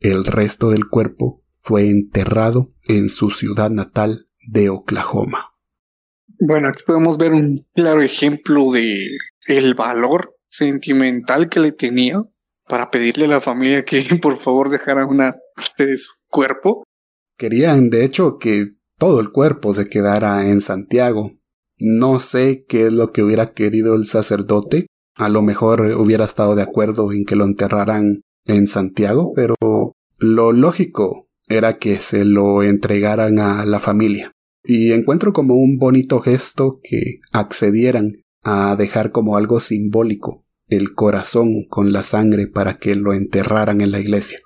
[0.00, 5.55] El resto del cuerpo fue enterrado en su ciudad natal de Oklahoma.
[6.38, 9.16] Bueno, aquí podemos ver un claro ejemplo de
[9.46, 12.22] el valor sentimental que le tenía
[12.68, 16.82] para pedirle a la familia que por favor dejara una parte de su cuerpo.
[17.38, 21.32] Querían, de hecho, que todo el cuerpo se quedara en Santiago.
[21.78, 24.86] No sé qué es lo que hubiera querido el sacerdote.
[25.14, 29.54] A lo mejor hubiera estado de acuerdo en que lo enterraran en Santiago, pero
[30.18, 34.32] lo lógico era que se lo entregaran a la familia.
[34.66, 38.12] Y encuentro como un bonito gesto que accedieran
[38.42, 43.92] a dejar como algo simbólico el corazón con la sangre para que lo enterraran en
[43.92, 44.40] la iglesia.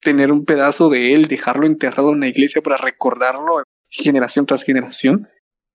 [0.00, 5.28] Tener un pedazo de él, dejarlo enterrado en la iglesia para recordarlo generación tras generación.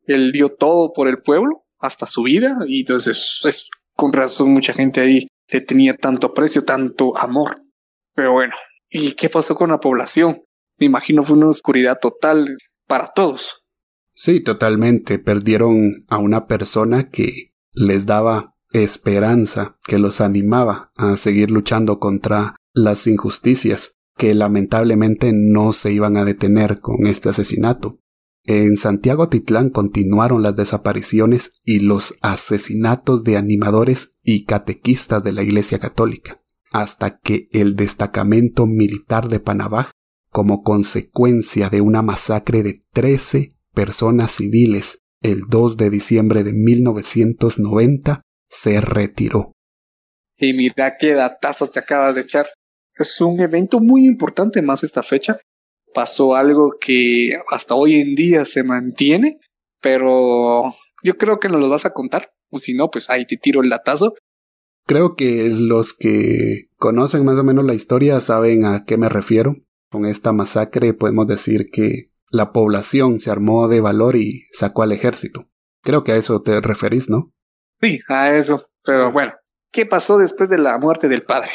[0.05, 4.73] Él dio todo por el pueblo hasta su vida y entonces es con razón mucha
[4.73, 7.61] gente ahí le tenía tanto aprecio, tanto amor.
[8.15, 8.53] Pero bueno,
[8.89, 10.43] ¿y qué pasó con la población?
[10.77, 12.57] Me imagino fue una oscuridad total
[12.87, 13.63] para todos.
[14.19, 15.19] Sí, totalmente.
[15.19, 22.55] Perdieron a una persona que les daba esperanza, que los animaba a seguir luchando contra
[22.73, 27.99] las injusticias que lamentablemente no se iban a detener con este asesinato.
[28.45, 35.43] En Santiago Titlán continuaron las desapariciones y los asesinatos de animadores y catequistas de la
[35.43, 36.41] Iglesia Católica,
[36.71, 39.91] hasta que el destacamento militar de Panabaj,
[40.31, 48.23] como consecuencia de una masacre de 13 personas civiles el 2 de diciembre de 1990,
[48.49, 49.51] se retiró.
[50.35, 52.47] Y mira qué datazo te acabas de echar.
[52.95, 55.39] Es un evento muy importante más esta fecha,
[55.93, 59.37] pasó algo que hasta hoy en día se mantiene,
[59.79, 60.73] pero
[61.03, 63.61] yo creo que nos lo vas a contar, o si no, pues ahí te tiro
[63.61, 64.15] el latazo.
[64.87, 69.55] Creo que los que conocen más o menos la historia saben a qué me refiero.
[69.91, 74.91] Con esta masacre podemos decir que la población se armó de valor y sacó al
[74.91, 75.49] ejército.
[75.81, 77.31] Creo que a eso te referís, ¿no?
[77.81, 78.65] Sí, a eso.
[78.83, 79.33] Pero bueno,
[79.71, 81.51] ¿qué pasó después de la muerte del padre?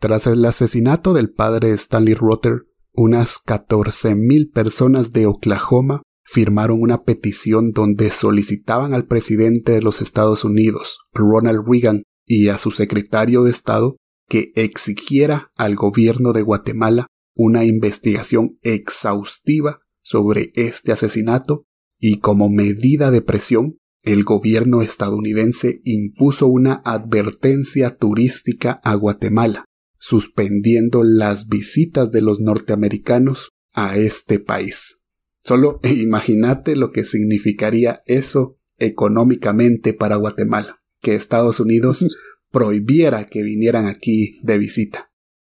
[0.00, 2.62] Tras el asesinato del padre Stanley Rotter,
[2.94, 10.44] unas 14.000 personas de Oklahoma firmaron una petición donde solicitaban al presidente de los Estados
[10.44, 13.96] Unidos, Ronald Reagan, y a su secretario de Estado
[14.28, 17.06] que exigiera al gobierno de Guatemala
[17.36, 21.66] una investigación exhaustiva sobre este asesinato
[21.98, 29.64] y como medida de presión, el gobierno estadounidense impuso una advertencia turística a Guatemala,
[29.98, 35.02] suspendiendo las visitas de los norteamericanos a este país.
[35.42, 42.06] Solo imagínate lo que significaría eso económicamente para Guatemala, que Estados Unidos
[42.50, 45.05] prohibiera que vinieran aquí de visita.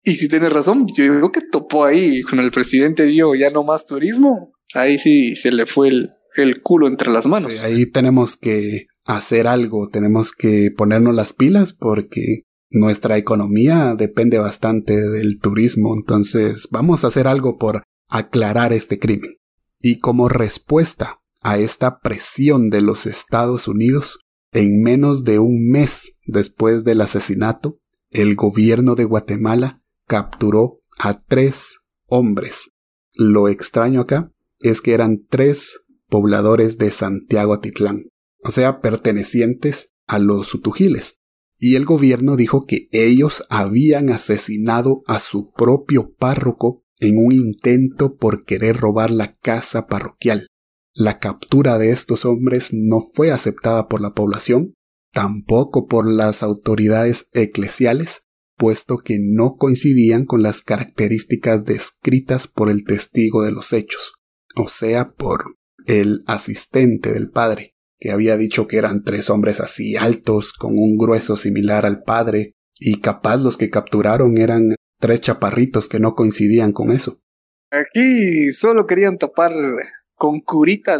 [0.08, 3.62] Y si tienes razón, yo digo que topó ahí con el presidente dio ya no
[3.62, 4.52] más turismo.
[4.72, 7.62] Ahí sí se le fue el, el culo entre las manos.
[7.62, 14.98] ahí tenemos que hacer algo, tenemos que ponernos las pilas porque nuestra economía depende bastante
[14.98, 19.36] del turismo, entonces vamos a hacer algo por aclarar este crimen.
[19.82, 24.20] Y como respuesta a esta presión de los Estados Unidos,
[24.52, 27.78] en menos de un mes después del asesinato,
[28.10, 32.72] el gobierno de Guatemala capturó a tres hombres.
[33.14, 38.08] Lo extraño acá es que eran tres pobladores de Santiago Atitlán,
[38.42, 41.20] o sea, pertenecientes a los sutujiles
[41.58, 48.16] y el gobierno dijo que ellos habían asesinado a su propio párroco en un intento
[48.16, 50.46] por querer robar la casa parroquial.
[50.94, 54.74] La captura de estos hombres no fue aceptada por la población,
[55.12, 58.22] tampoco por las autoridades eclesiales,
[58.58, 64.14] puesto que no coincidían con las características descritas por el testigo de los hechos,
[64.56, 65.54] o sea, por
[65.86, 70.96] el asistente del padre que había dicho que eran tres hombres así altos, con un
[70.96, 76.72] grueso similar al padre, y capaz los que capturaron eran tres chaparritos que no coincidían
[76.72, 77.20] con eso.
[77.70, 79.52] Aquí solo querían tapar
[80.14, 80.96] con curita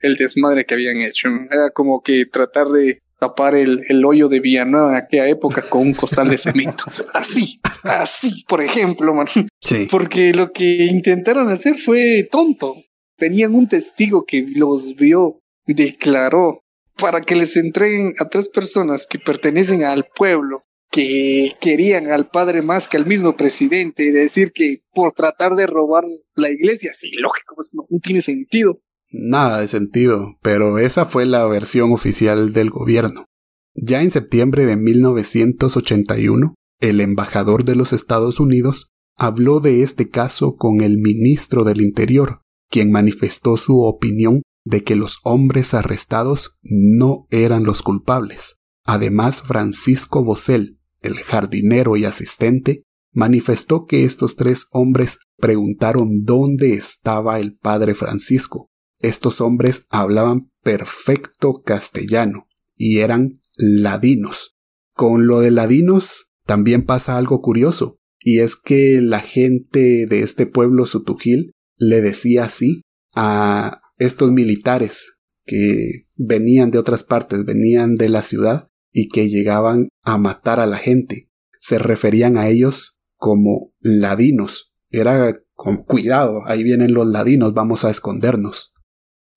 [0.00, 1.28] el, desmadre que habían hecho.
[1.50, 5.82] Era como que tratar de tapar el, el hoyo de Villanueva en aquella época con
[5.82, 6.84] un costal de cemento.
[7.14, 9.26] Así, así, por ejemplo, man.
[9.60, 9.86] Sí.
[9.90, 12.76] Porque lo que intentaron hacer fue tonto.
[13.16, 16.62] Tenían un testigo que los vio declaró
[16.96, 22.62] para que les entreguen a tres personas que pertenecen al pueblo, que querían al padre
[22.62, 26.04] más que al mismo presidente, y decir que por tratar de robar
[26.34, 28.80] la iglesia, sí, lógico, pues no, tiene sentido.
[29.10, 33.26] Nada de sentido, pero esa fue la versión oficial del gobierno.
[33.74, 40.56] Ya en septiembre de 1981, el embajador de los Estados Unidos habló de este caso
[40.56, 42.40] con el ministro del Interior,
[42.70, 48.60] quien manifestó su opinión de que los hombres arrestados no eran los culpables.
[48.84, 57.40] Además, Francisco Bosel, el jardinero y asistente, manifestó que estos tres hombres preguntaron dónde estaba
[57.40, 58.69] el padre Francisco.
[59.00, 62.46] Estos hombres hablaban perfecto castellano
[62.76, 64.56] y eran ladinos.
[64.94, 70.46] Con lo de ladinos también pasa algo curioso, y es que la gente de este
[70.46, 72.82] pueblo Sutujil le decía así
[73.14, 79.88] a estos militares que venían de otras partes, venían de la ciudad y que llegaban
[80.02, 81.30] a matar a la gente.
[81.60, 84.74] Se referían a ellos como ladinos.
[84.90, 88.72] Era con cuidado, ahí vienen los ladinos, vamos a escondernos.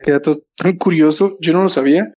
[0.03, 2.13] Qué dato tan curioso, yo no lo sabía.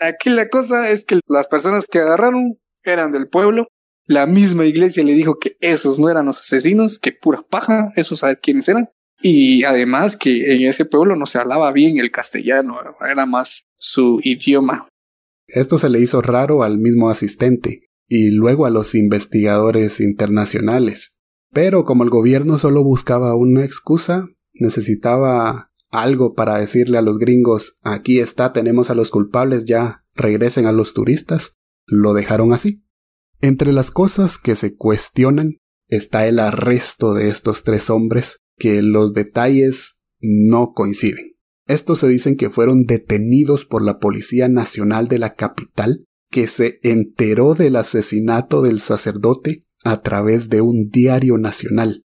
[0.00, 3.68] Aquí la cosa es que las personas que agarraron eran del pueblo.
[4.06, 8.20] La misma iglesia le dijo que esos no eran los asesinos, que pura paja, esos
[8.20, 8.88] saber quiénes eran.
[9.22, 12.78] Y además que en ese pueblo no se hablaba bien el castellano,
[13.08, 14.88] era más su idioma.
[15.46, 21.18] Esto se le hizo raro al mismo asistente, y luego a los investigadores internacionales.
[21.52, 27.78] Pero como el gobierno solo buscaba una excusa, necesitaba algo para decirle a los gringos
[27.82, 31.54] aquí está, tenemos a los culpables, ya regresen a los turistas,
[31.86, 32.84] lo dejaron así.
[33.40, 39.14] Entre las cosas que se cuestionan está el arresto de estos tres hombres, que los
[39.14, 41.36] detalles no coinciden.
[41.66, 46.78] Estos se dicen que fueron detenidos por la Policía Nacional de la capital, que se
[46.82, 52.02] enteró del asesinato del sacerdote a través de un diario nacional.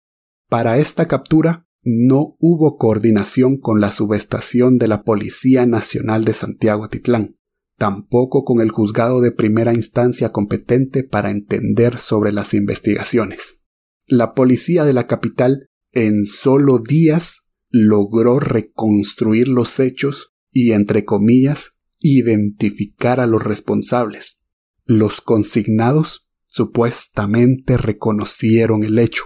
[0.50, 6.86] Para esta captura no hubo coordinación con la subestación de la Policía Nacional de Santiago
[6.86, 7.36] Atitlán,
[7.78, 13.62] tampoco con el juzgado de primera instancia competente para entender sobre las investigaciones.
[14.06, 21.80] La policía de la capital en solo días logró reconstruir los hechos y, entre comillas,
[22.00, 24.44] identificar a los responsables.
[24.86, 29.26] Los consignados supuestamente reconocieron el hecho.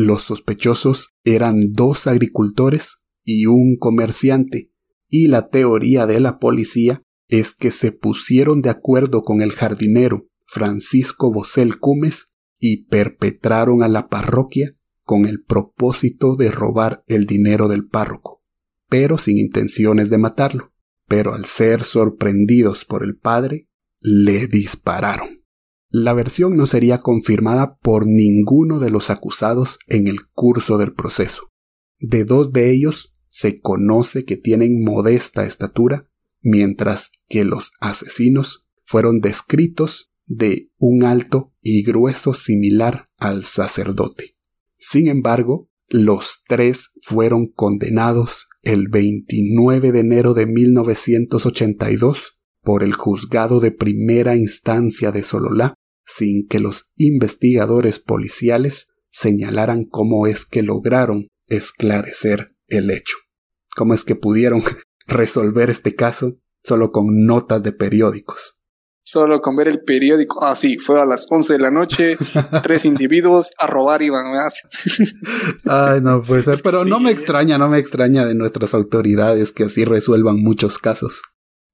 [0.00, 4.70] Los sospechosos eran dos agricultores y un comerciante,
[5.08, 10.28] y la teoría de la policía es que se pusieron de acuerdo con el jardinero
[10.46, 17.66] Francisco Bosel Cumes y perpetraron a la parroquia con el propósito de robar el dinero
[17.66, 18.44] del párroco,
[18.88, 20.72] pero sin intenciones de matarlo.
[21.08, 23.68] Pero al ser sorprendidos por el padre,
[24.00, 25.37] le dispararon.
[25.90, 31.48] La versión no sería confirmada por ninguno de los acusados en el curso del proceso.
[31.98, 36.10] De dos de ellos se conoce que tienen modesta estatura,
[36.42, 44.36] mientras que los asesinos fueron descritos de un alto y grueso similar al sacerdote.
[44.76, 52.37] Sin embargo, los tres fueron condenados el 29 de enero de 1982
[52.68, 55.72] por el juzgado de primera instancia de Sololá,
[56.04, 63.16] sin que los investigadores policiales señalaran cómo es que lograron esclarecer el hecho.
[63.74, 64.62] Cómo es que pudieron
[65.06, 68.56] resolver este caso solo con notas de periódicos
[69.02, 70.44] solo con ver el periódico.
[70.44, 72.18] Ah, sí, fue a las 11 de la noche,
[72.62, 74.26] tres individuos a robar iban.
[75.64, 79.64] Ay, no puede ser, pero no me extraña, no me extraña de nuestras autoridades que
[79.64, 81.22] así resuelvan muchos casos.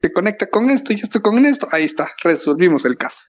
[0.04, 3.22] Se conecta con esto y esto con esto, ahí está, resolvimos el caso.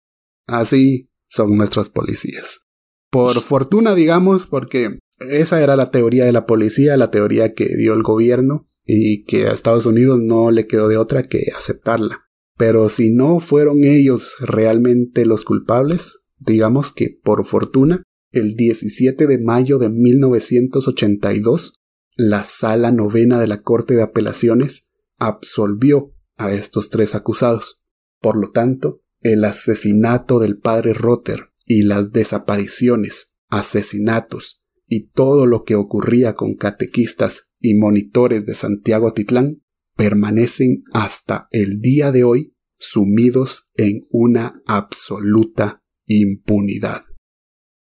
[0.45, 2.65] Así son nuestros policías.
[3.09, 7.93] Por fortuna, digamos, porque esa era la teoría de la policía, la teoría que dio
[7.93, 12.25] el gobierno y que a Estados Unidos no le quedó de otra que aceptarla.
[12.57, 18.03] Pero si no fueron ellos realmente los culpables, digamos que por fortuna,
[18.33, 21.75] el 17 de mayo de 1982,
[22.17, 27.83] la Sala Novena de la Corte de Apelaciones absolvió a estos tres acusados.
[28.19, 35.63] Por lo tanto, el asesinato del padre Rotter y las desapariciones, asesinatos y todo lo
[35.63, 39.63] que ocurría con catequistas y monitores de Santiago Atitlán
[39.95, 47.03] permanecen hasta el día de hoy sumidos en una absoluta impunidad.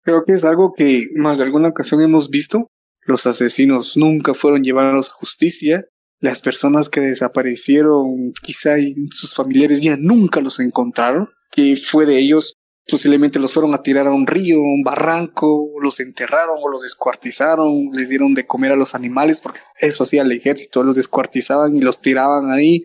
[0.03, 2.67] Creo que es algo que más de alguna ocasión hemos visto.
[3.01, 5.85] Los asesinos nunca fueron llevados a justicia.
[6.19, 8.75] Las personas que desaparecieron, quizá
[9.11, 11.29] sus familiares ya nunca los encontraron.
[11.51, 12.57] Que fue de ellos
[12.89, 17.89] Posiblemente los fueron a tirar a un río, un barranco, los enterraron o los descuartizaron,
[17.91, 21.81] les dieron de comer a los animales, porque eso hacía el ejército, los descuartizaban y
[21.81, 22.83] los tiraban ahí.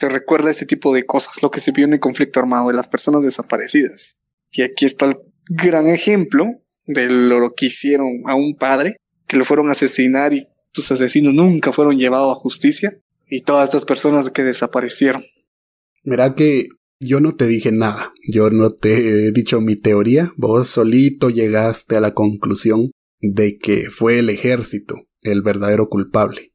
[0.00, 2.74] Te recuerda ese tipo de cosas, lo que se vio en el conflicto armado de
[2.74, 4.14] las personas desaparecidas.
[4.50, 5.16] Y aquí está el
[5.48, 6.46] gran ejemplo
[6.86, 8.96] de lo que hicieron a un padre,
[9.28, 12.98] que lo fueron a asesinar y sus asesinos nunca fueron llevados a justicia,
[13.28, 15.24] y todas estas personas que desaparecieron.
[16.04, 16.68] Mira que
[17.00, 21.96] yo no te dije nada, yo no te he dicho mi teoría, vos solito llegaste
[21.96, 26.52] a la conclusión de que fue el ejército el verdadero culpable.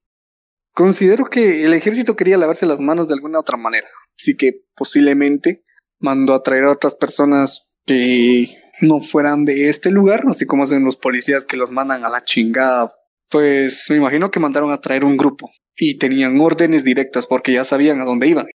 [0.73, 5.65] Considero que el ejército quería lavarse las manos de alguna otra manera, así que posiblemente
[5.99, 10.85] mandó a traer a otras personas que no fueran de este lugar, así como hacen
[10.85, 12.93] los policías que los mandan a la chingada.
[13.31, 17.63] Pues me imagino que mandaron a traer un grupo y tenían órdenes directas porque ya
[17.63, 18.47] sabían a dónde iban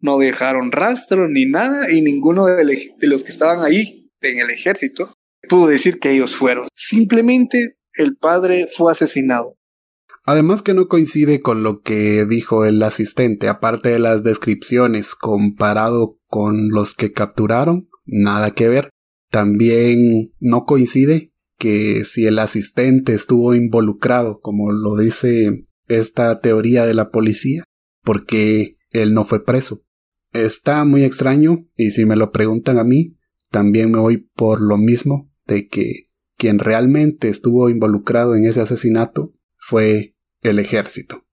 [0.00, 2.64] no dejaron rastro ni nada y ninguno de,
[3.02, 5.14] los que estaban ahí en el ejército
[5.48, 6.66] pudo decir que ellos fueron.
[6.74, 9.56] Simplemente el padre fue asesinado.
[10.24, 16.18] Además que no coincide con lo que dijo el asistente, aparte de las descripciones comparado
[16.26, 18.90] con los que capturaron, nada que ver.
[19.30, 26.94] También no coincide que si el asistente estuvo involucrado, como lo dice esta teoría de
[26.94, 27.64] la policía,
[28.02, 29.82] porque él no fue preso.
[30.32, 33.16] Está muy extraño y si me lo preguntan a mí,
[33.50, 39.32] también me voy por lo mismo de que quien realmente estuvo involucrado en ese asesinato
[39.56, 41.24] fue el ejército.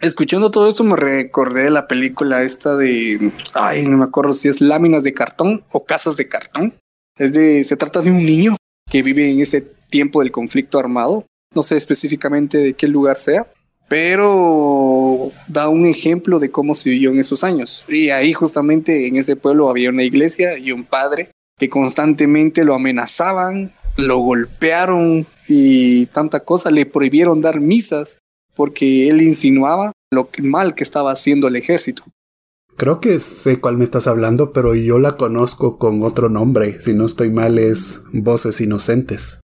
[0.00, 4.48] Escuchando todo esto me recordé de la película esta de, ay, no me acuerdo si
[4.48, 6.74] es láminas de cartón o casas de cartón.
[7.16, 8.56] Es de, se trata de un niño
[8.94, 11.26] que vive en ese tiempo del conflicto armado.
[11.52, 13.50] No sé específicamente de qué lugar sea,
[13.88, 17.84] pero da un ejemplo de cómo se vivió en esos años.
[17.88, 22.76] Y ahí justamente en ese pueblo había una iglesia y un padre que constantemente lo
[22.76, 28.18] amenazaban, lo golpearon y tanta cosa, le prohibieron dar misas
[28.54, 32.04] porque él insinuaba lo mal que estaba haciendo el ejército.
[32.76, 36.80] Creo que sé cuál me estás hablando, pero yo la conozco con otro nombre.
[36.80, 39.40] Si no estoy mal, es Voces Inocentes.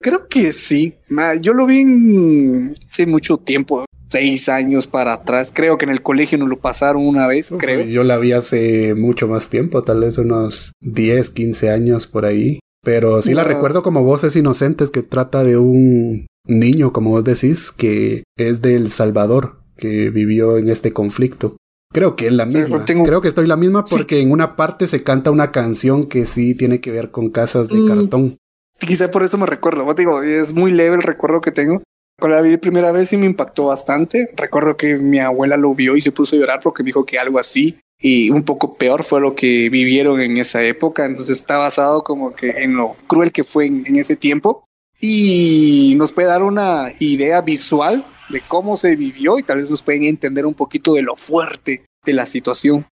[0.00, 0.94] Creo que sí.
[1.40, 2.74] Yo lo vi en...
[2.90, 5.52] hace mucho tiempo, seis años para atrás.
[5.54, 7.82] Creo que en el colegio nos lo pasaron una vez, creo.
[7.84, 12.58] Yo la vi hace mucho más tiempo, tal vez unos 10, 15 años por ahí.
[12.82, 17.72] Pero sí la recuerdo como Voces Inocentes, que trata de un niño, como vos decís,
[17.72, 21.56] que es del Salvador, que vivió en este conflicto.
[21.94, 22.84] Creo que es la misma.
[22.84, 26.56] Creo que estoy la misma porque en una parte se canta una canción que sí
[26.56, 27.88] tiene que ver con casas de mm.
[27.88, 28.36] cartón.
[28.80, 29.94] Quizá por eso me recuerdo.
[29.94, 31.80] Digo, es muy leve el recuerdo que tengo.
[32.18, 34.28] Cuando la vi primera vez sí me impactó bastante.
[34.36, 37.38] Recuerdo que mi abuela lo vio y se puso a llorar porque dijo que algo
[37.38, 41.06] así y un poco peor fue lo que vivieron en esa época.
[41.06, 44.64] Entonces está basado como que en lo cruel que fue en ese tiempo
[45.00, 49.82] y nos puede dar una idea visual de cómo se vivió y tal vez nos
[49.82, 52.86] pueden entender un poquito de lo fuerte de la situación.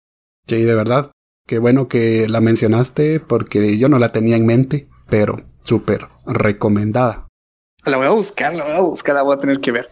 [0.46, 1.10] Sí, de verdad.
[1.46, 7.28] Qué bueno que la mencionaste porque yo no la tenía en mente, pero súper recomendada.
[7.84, 9.90] La voy a buscar, la voy a buscar, la voy a tener que ver.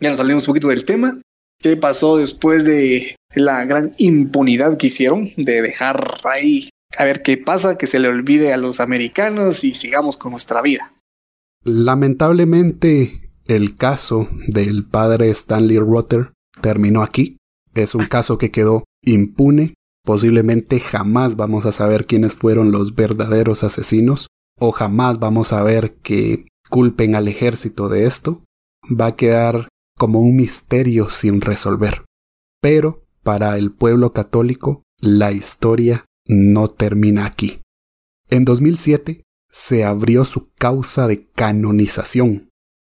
[0.00, 1.20] Ya nos salimos un poquito del tema.
[1.58, 6.68] ¿Qué pasó después de la gran impunidad que hicieron de dejar ahí
[6.98, 10.60] a ver qué pasa, que se le olvide a los americanos y sigamos con nuestra
[10.60, 10.92] vida?
[11.64, 17.38] Lamentablemente, el caso del padre Stanley Rotter terminó aquí.
[17.74, 19.74] Es un caso que quedó impune.
[20.04, 24.28] Posiblemente jamás vamos a saber quiénes fueron los verdaderos asesinos
[24.58, 28.42] o jamás vamos a ver que culpen al ejército de esto.
[28.88, 32.04] Va a quedar como un misterio sin resolver.
[32.60, 37.60] Pero para el pueblo católico, la historia no termina aquí.
[38.30, 42.48] En 2007, se abrió su causa de canonización.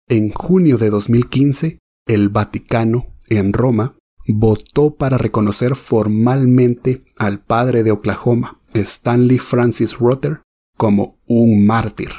[0.08, 3.96] En junio de 2015, el Vaticano, en Roma,
[4.28, 10.42] votó para reconocer formalmente al padre de Oklahoma, Stanley Francis Rutter,
[10.76, 12.10] como un mártir.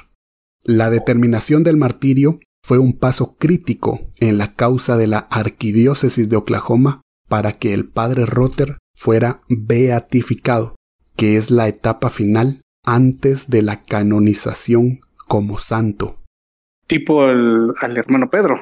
[0.64, 6.38] La determinación del martirio fue un paso crítico en la causa de la arquidiócesis de
[6.38, 10.76] Oklahoma para que el padre Rutter fuera beatificado,
[11.16, 16.25] que es la etapa final antes de la canonización como santo.
[16.88, 18.62] Tipo al hermano Pedro.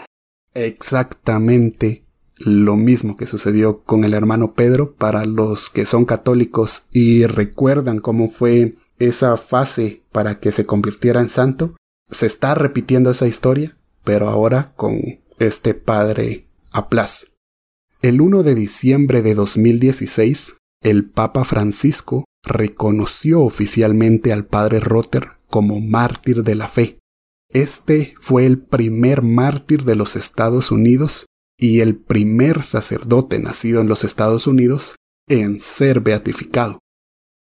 [0.53, 2.03] Exactamente
[2.37, 7.99] lo mismo que sucedió con el hermano Pedro para los que son católicos y recuerdan
[7.99, 11.75] cómo fue esa fase para que se convirtiera en santo.
[12.09, 14.99] Se está repitiendo esa historia, pero ahora con
[15.39, 17.35] este padre Aplas.
[18.01, 25.79] El 1 de diciembre de 2016, el Papa Francisco reconoció oficialmente al padre Rotter como
[25.79, 26.97] mártir de la fe.
[27.53, 33.87] Este fue el primer mártir de los Estados Unidos y el primer sacerdote nacido en
[33.87, 34.95] los Estados Unidos
[35.29, 36.79] en ser beatificado.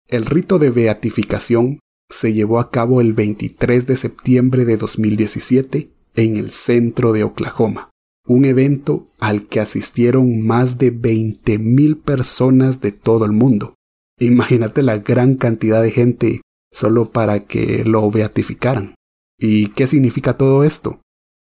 [0.09, 1.79] El rito de beatificación
[2.11, 7.91] se llevó a cabo el 23 de septiembre de 2017 en el centro de Oklahoma,
[8.27, 13.75] un evento al que asistieron más de 20.000 personas de todo el mundo.
[14.19, 16.41] Imagínate la gran cantidad de gente
[16.73, 18.97] solo para que lo beatificaran.
[19.41, 21.01] ¿Y qué significa todo esto?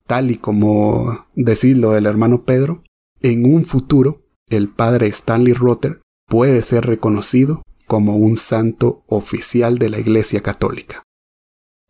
[0.08, 2.84] Tal y como decirlo el hermano Pedro,
[3.22, 9.90] en un futuro el padre Stanley Rotter puede ser reconocido como un santo oficial de
[9.90, 11.04] la Iglesia Católica.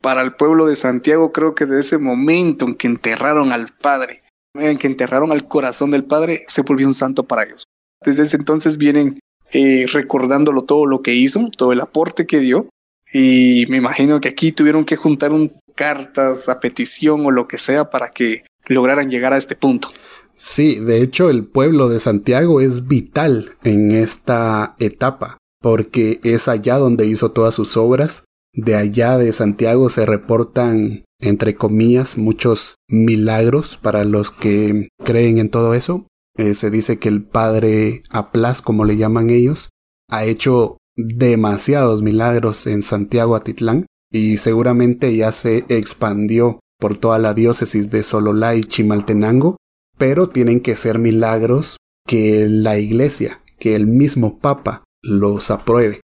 [0.01, 4.21] Para el pueblo de Santiago creo que de ese momento en que enterraron al Padre,
[4.55, 7.63] en que enterraron al corazón del Padre, se volvió un santo para ellos.
[8.03, 9.19] Desde ese entonces vienen
[9.53, 12.67] eh, recordándolo todo lo que hizo, todo el aporte que dio.
[13.13, 17.57] Y me imagino que aquí tuvieron que juntar un, cartas a petición o lo que
[17.57, 19.89] sea para que lograran llegar a este punto.
[20.37, 26.77] Sí, de hecho el pueblo de Santiago es vital en esta etapa, porque es allá
[26.77, 28.25] donde hizo todas sus obras.
[28.53, 35.49] De allá de Santiago se reportan, entre comillas, muchos milagros para los que creen en
[35.49, 36.07] todo eso.
[36.35, 39.69] Eh, se dice que el padre Aplas, como le llaman ellos,
[40.09, 47.33] ha hecho demasiados milagros en Santiago Atitlán y seguramente ya se expandió por toda la
[47.33, 49.57] diócesis de Sololá y Chimaltenango,
[49.97, 51.77] pero tienen que ser milagros
[52.07, 56.01] que la iglesia, que el mismo Papa los apruebe.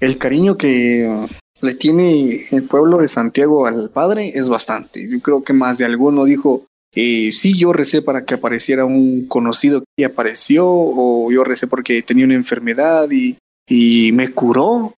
[0.00, 1.26] El cariño que
[1.60, 5.08] le tiene el pueblo de Santiago al Padre es bastante.
[5.08, 9.26] Yo creo que más de alguno dijo, eh, sí, yo recé para que apareciera un
[9.26, 13.36] conocido que apareció, o yo recé porque tenía una enfermedad y,
[13.68, 14.94] y me curó.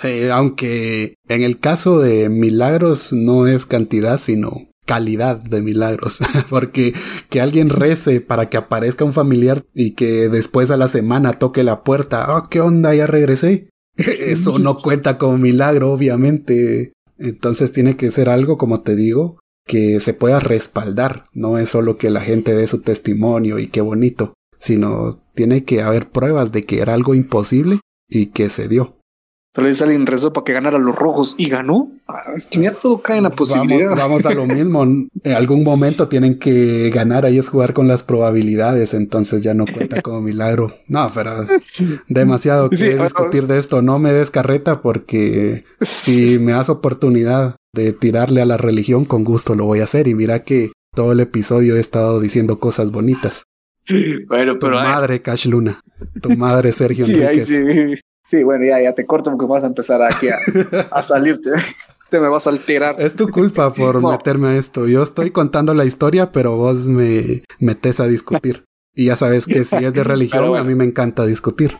[0.00, 6.94] Sí, aunque en el caso de milagros no es cantidad, sino calidad de milagros, porque
[7.28, 11.64] que alguien rece para que aparezca un familiar y que después a la semana toque
[11.64, 12.94] la puerta, oh, ¿qué onda?
[12.94, 13.70] Ya regresé.
[13.96, 16.92] Eso no cuenta como milagro, obviamente.
[17.18, 21.26] Entonces tiene que ser algo, como te digo, que se pueda respaldar.
[21.32, 25.82] No es solo que la gente dé su testimonio y qué bonito, sino tiene que
[25.82, 28.97] haber pruebas de que era algo imposible y que se dio.
[29.52, 31.90] Tal vez alguien rezó para que ganara los rojos y ganó.
[32.06, 33.96] Ah, es que ya todo cae en la posibilidad.
[33.96, 34.84] Vamos, a lo mismo.
[34.84, 37.24] En algún momento tienen que ganar.
[37.24, 38.94] Ahí es jugar con las probabilidades.
[38.94, 40.72] Entonces ya no cuenta como milagro.
[40.86, 41.46] No, pero
[42.08, 43.82] demasiado que discutir de esto.
[43.82, 49.24] No me des carreta porque si me das oportunidad de tirarle a la religión, con
[49.24, 50.08] gusto lo voy a hacer.
[50.08, 53.44] Y mira que todo el episodio he estado diciendo cosas bonitas.
[54.28, 54.78] Bueno, pero.
[54.78, 55.80] Tu madre, Cash Luna.
[56.20, 57.46] Tu madre, Sergio sí, Enríquez.
[57.46, 57.94] Sí,
[58.44, 60.38] bueno, ya, ya te corto porque vas a empezar aquí a,
[60.90, 61.50] a salirte.
[62.10, 62.96] te me vas a alterar.
[63.00, 64.86] Es tu culpa por meterme a esto.
[64.86, 68.64] Yo estoy contando la historia, pero vos me metes a discutir.
[68.94, 71.76] Y ya sabes que si es de religión, a mí me encanta discutir.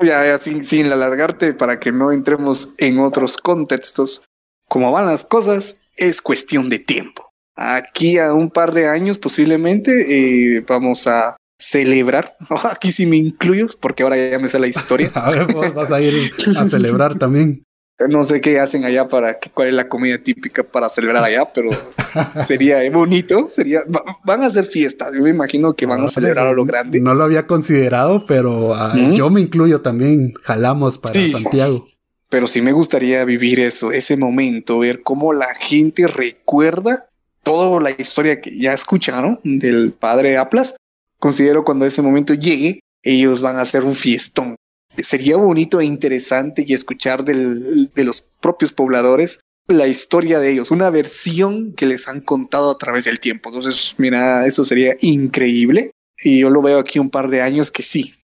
[0.00, 4.22] Ya, ya, sin, sin alargarte, para que no entremos en otros contextos.
[4.68, 7.30] Como van las cosas, es cuestión de tiempo.
[7.56, 12.36] Aquí a un par de años posiblemente eh, vamos a celebrar.
[12.70, 15.10] Aquí sí me incluyo porque ahora ya me sé la historia.
[15.14, 17.64] a ver, vos vas a ir a celebrar también.
[18.08, 21.70] No sé qué hacen allá para cuál es la comida típica para celebrar allá, pero
[22.44, 23.48] sería bonito.
[23.48, 23.80] Sería
[24.24, 25.12] van a hacer fiestas.
[25.12, 27.00] Yo me imagino que van a celebrar a lo grande.
[27.00, 30.32] No lo había considerado, pero ah, yo me incluyo también.
[30.42, 31.88] Jalamos para Santiago.
[32.30, 37.08] Pero sí me gustaría vivir eso, ese momento, ver cómo la gente recuerda
[37.42, 40.76] toda la historia que ya escucharon del padre Aplas
[41.18, 44.56] Considero cuando ese momento llegue, ellos van a hacer un fiestón.
[44.96, 50.70] Sería bonito e interesante y escuchar del, de los propios pobladores la historia de ellos,
[50.70, 53.50] una versión que les han contado a través del tiempo.
[53.50, 55.92] Entonces, mira, eso sería increíble.
[56.20, 58.14] Y yo lo veo aquí un par de años que sí.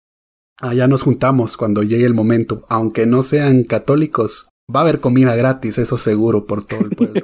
[0.60, 2.64] Allá nos juntamos cuando llegue el momento.
[2.68, 7.22] Aunque no sean católicos, va a haber comida gratis, eso seguro, por todo el pueblo.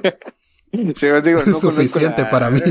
[0.95, 2.61] sí, digo, es suficiente para mí.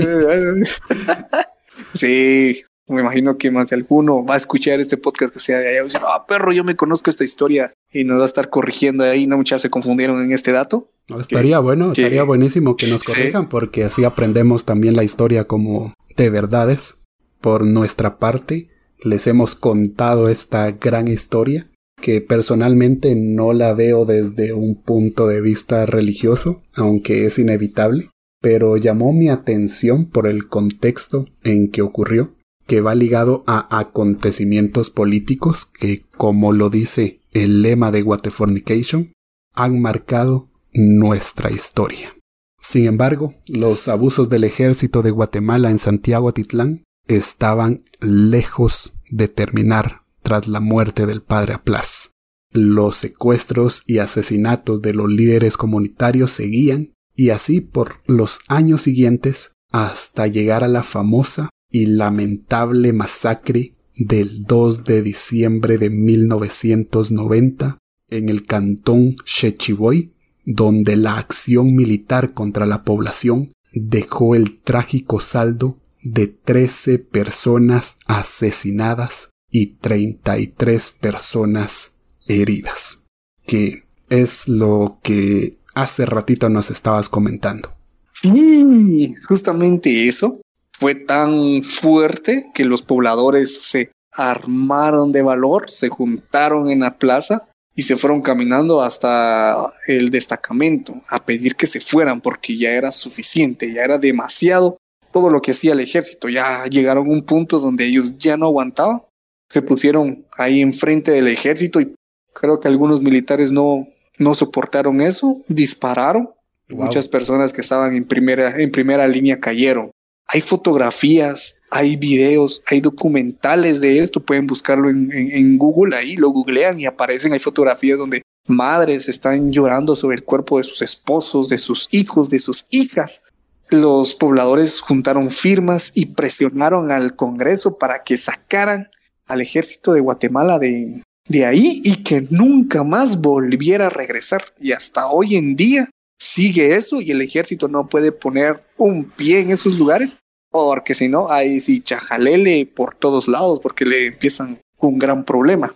[1.95, 5.69] sí, me imagino que más de alguno va a escuchar este podcast que sea de
[5.69, 8.51] allá y decir, ah, perro, yo me conozco esta historia y nos va a estar
[8.51, 9.27] corrigiendo ahí.
[9.27, 10.91] No muchas se confundieron en este dato.
[11.19, 16.31] estaría bueno, estaría buenísimo que nos corrijan porque así aprendemos también la historia como de
[16.31, 16.97] verdades.
[17.41, 18.69] Por nuestra parte,
[19.03, 25.41] les hemos contado esta gran historia que personalmente no la veo desde un punto de
[25.41, 28.11] vista religioso, aunque es inevitable,
[28.41, 32.35] pero llamó mi atención por el contexto en que ocurrió
[32.71, 39.13] que va ligado a acontecimientos políticos que, como lo dice el lema de Waterfornication,
[39.57, 42.15] han marcado nuestra historia.
[42.61, 50.03] Sin embargo, los abusos del ejército de Guatemala en Santiago Atitlán estaban lejos de terminar
[50.23, 52.13] tras la muerte del padre Aplas.
[52.53, 59.55] Los secuestros y asesinatos de los líderes comunitarios seguían, y así por los años siguientes
[59.73, 67.79] hasta llegar a la famosa y lamentable masacre del 2 de diciembre de 1990
[68.09, 70.13] en el cantón Chechiboy,
[70.45, 79.31] donde la acción militar contra la población dejó el trágico saldo de 13 personas asesinadas
[79.51, 83.05] y 33 personas heridas,
[83.47, 87.77] que es lo que hace ratito nos estabas comentando.
[88.15, 90.41] Sí, justamente eso
[90.81, 97.47] fue tan fuerte que los pobladores se armaron de valor, se juntaron en la plaza
[97.77, 102.93] y se fueron caminando hasta el destacamento a pedir que se fueran porque ya era
[102.93, 104.79] suficiente, ya era demasiado
[105.13, 106.31] todo lo que hacía el ejército.
[106.31, 109.03] Ya llegaron a un punto donde ellos ya no aguantaban.
[109.51, 111.95] Se pusieron ahí enfrente del ejército y
[112.33, 113.87] creo que algunos militares no,
[114.19, 116.31] no soportaron eso, dispararon.
[116.69, 119.91] Muchas personas que estaban en primera, en primera línea cayeron
[120.33, 126.81] hay fotografías hay videos, hay documentales de esto, pueden buscarlo en, Google, ahí lo googlean
[126.81, 131.59] y aparecen, hay fotografías donde madres están llorando sobre el cuerpo de sus esposos, de
[131.59, 133.23] sus hijos, de sus hijas.
[133.69, 138.89] Los pobladores juntaron firmas y presionaron al Congreso para que sacaran
[139.27, 144.43] al ejército de Guatemala de, de ahí y que nunca más volviera a regresar.
[144.59, 145.89] Y hasta hoy en día
[146.33, 150.19] sigue eso y el ejército no puede poner un pie en esos lugares
[150.51, 155.75] porque si no, ahí sí chajalele por todos lados porque le empiezan un gran problema.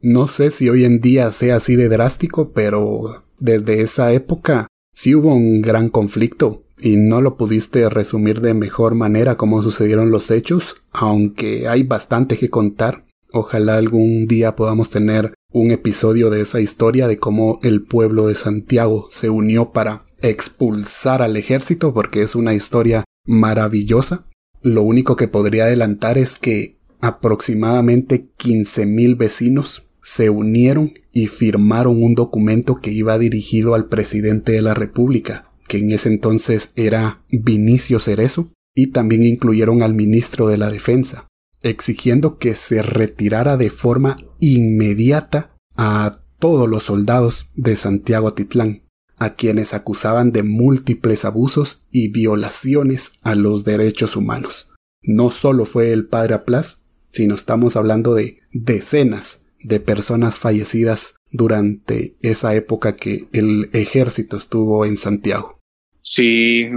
[0.00, 5.14] No sé si hoy en día sea así de drástico, pero desde esa época sí
[5.14, 10.30] hubo un gran conflicto y no lo pudiste resumir de mejor manera cómo sucedieron los
[10.30, 13.04] hechos, aunque hay bastante que contar.
[13.32, 18.34] Ojalá algún día podamos tener un episodio de esa historia de cómo el pueblo de
[18.34, 24.26] Santiago se unió para expulsar al ejército, porque es una historia maravillosa.
[24.60, 32.14] Lo único que podría adelantar es que aproximadamente 15.000 vecinos se unieron y firmaron un
[32.14, 37.98] documento que iba dirigido al presidente de la República, que en ese entonces era Vinicio
[37.98, 41.28] Cerezo, y también incluyeron al ministro de la Defensa,
[41.62, 48.82] exigiendo que se retirara de forma inmediata a todos los soldados de Santiago Titlán,
[49.18, 54.74] a quienes acusaban de múltiples abusos y violaciones a los derechos humanos.
[55.02, 62.16] No solo fue el padre Aplas, sino estamos hablando de decenas de personas fallecidas durante
[62.22, 65.60] esa época que el ejército estuvo en Santiago.
[66.00, 66.68] Sí,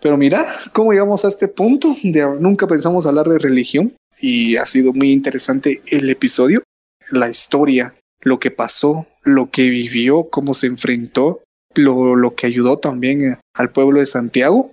[0.00, 4.66] pero mira cómo llegamos a este punto de nunca pensamos hablar de religión y ha
[4.66, 6.62] sido muy interesante el episodio,
[7.10, 11.42] la historia, lo que pasó, lo que vivió, cómo se enfrentó,
[11.74, 14.72] lo, lo que ayudó también al pueblo de Santiago.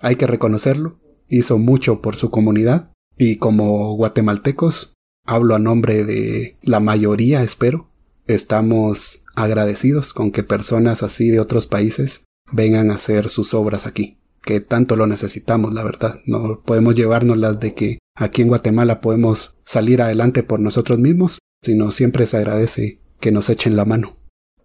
[0.00, 0.98] Hay que reconocerlo,
[1.28, 4.94] hizo mucho por su comunidad y como guatemaltecos
[5.26, 7.90] hablo a nombre de la mayoría, espero.
[8.26, 14.18] Estamos agradecidos con que personas así de otros países vengan a hacer sus obras aquí,
[14.44, 16.20] que tanto lo necesitamos, la verdad.
[16.26, 21.38] No podemos llevarnos las de que aquí en Guatemala podemos salir adelante por nosotros mismos,
[21.62, 24.16] sino siempre se agradece que nos echen la mano.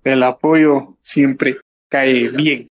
[0.04, 1.58] El apoyo siempre
[1.90, 2.68] cae bien.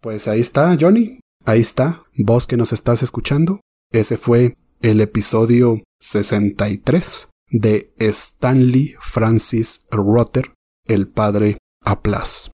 [0.00, 1.20] Pues ahí está, Johnny.
[1.44, 2.04] Ahí está.
[2.16, 3.60] Vos que nos estás escuchando.
[3.92, 10.52] Ese fue el episodio 63 de Stanley Francis Rotter,
[10.86, 12.50] el padre Aplas.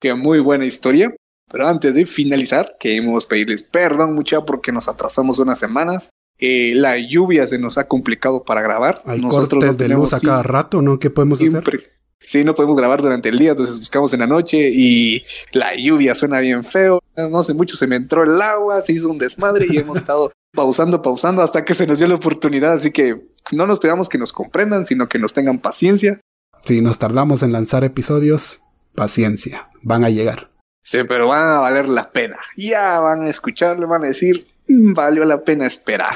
[0.00, 1.14] Qué muy buena historia.
[1.50, 6.10] Pero antes de finalizar, queremos pedirles perdón mucha porque nos atrasamos unas semanas.
[6.38, 9.02] Eh, la lluvia se nos ha complicado para grabar.
[9.06, 10.98] Hay Nosotros cortes de luz a cada rato, ¿no?
[10.98, 11.64] ¿Qué podemos hacer?
[12.20, 15.22] Sí, no podemos grabar durante el día, entonces buscamos en la noche y
[15.52, 17.00] la lluvia suena bien feo.
[17.16, 20.30] No sé mucho, se me entró el agua, se hizo un desmadre y hemos estado
[20.52, 22.74] pausando, pausando hasta que se nos dio la oportunidad.
[22.74, 26.20] Así que no nos pedamos que nos comprendan, sino que nos tengan paciencia.
[26.64, 28.60] Si nos tardamos en lanzar episodios,
[28.94, 30.50] paciencia, van a llegar.
[30.82, 32.36] Sí, pero van a valer la pena.
[32.56, 36.14] Ya van a escucharle, van a decir, mm, valió la pena esperar.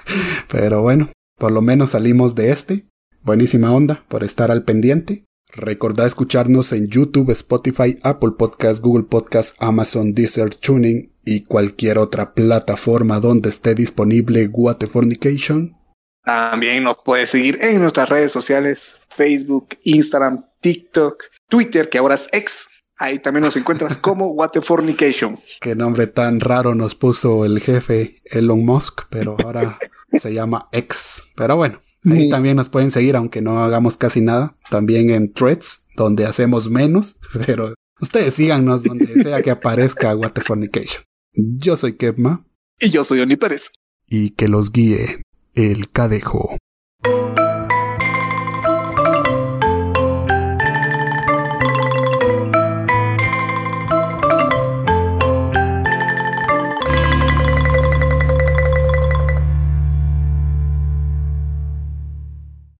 [0.48, 2.86] pero bueno, por lo menos salimos de este.
[3.22, 5.24] Buenísima onda por estar al pendiente.
[5.56, 12.34] Recordá escucharnos en YouTube, Spotify, Apple Podcast, Google Podcast, Amazon, Deezer, Tuning y cualquier otra
[12.34, 15.76] plataforma donde esté disponible Guatefornication.
[16.24, 22.28] También nos puedes seguir en nuestras redes sociales, Facebook, Instagram, TikTok, Twitter, que ahora es
[22.32, 22.68] ex.
[22.98, 25.40] Ahí también nos encuentras como Waterfornication.
[25.60, 29.78] Qué nombre tan raro nos puso el jefe Elon Musk, pero ahora
[30.12, 31.24] se llama X.
[31.34, 31.80] Pero bueno,
[32.10, 34.56] Ahí también nos pueden seguir, aunque no hagamos casi nada.
[34.70, 37.16] También en threads, donde hacemos menos,
[37.46, 41.02] pero ustedes síganos donde sea que aparezca Waterfornication.
[41.32, 42.46] Yo soy Kevma.
[42.78, 43.72] Y yo soy Oni Pérez.
[44.08, 45.22] Y que los guíe
[45.54, 46.58] el cadejo.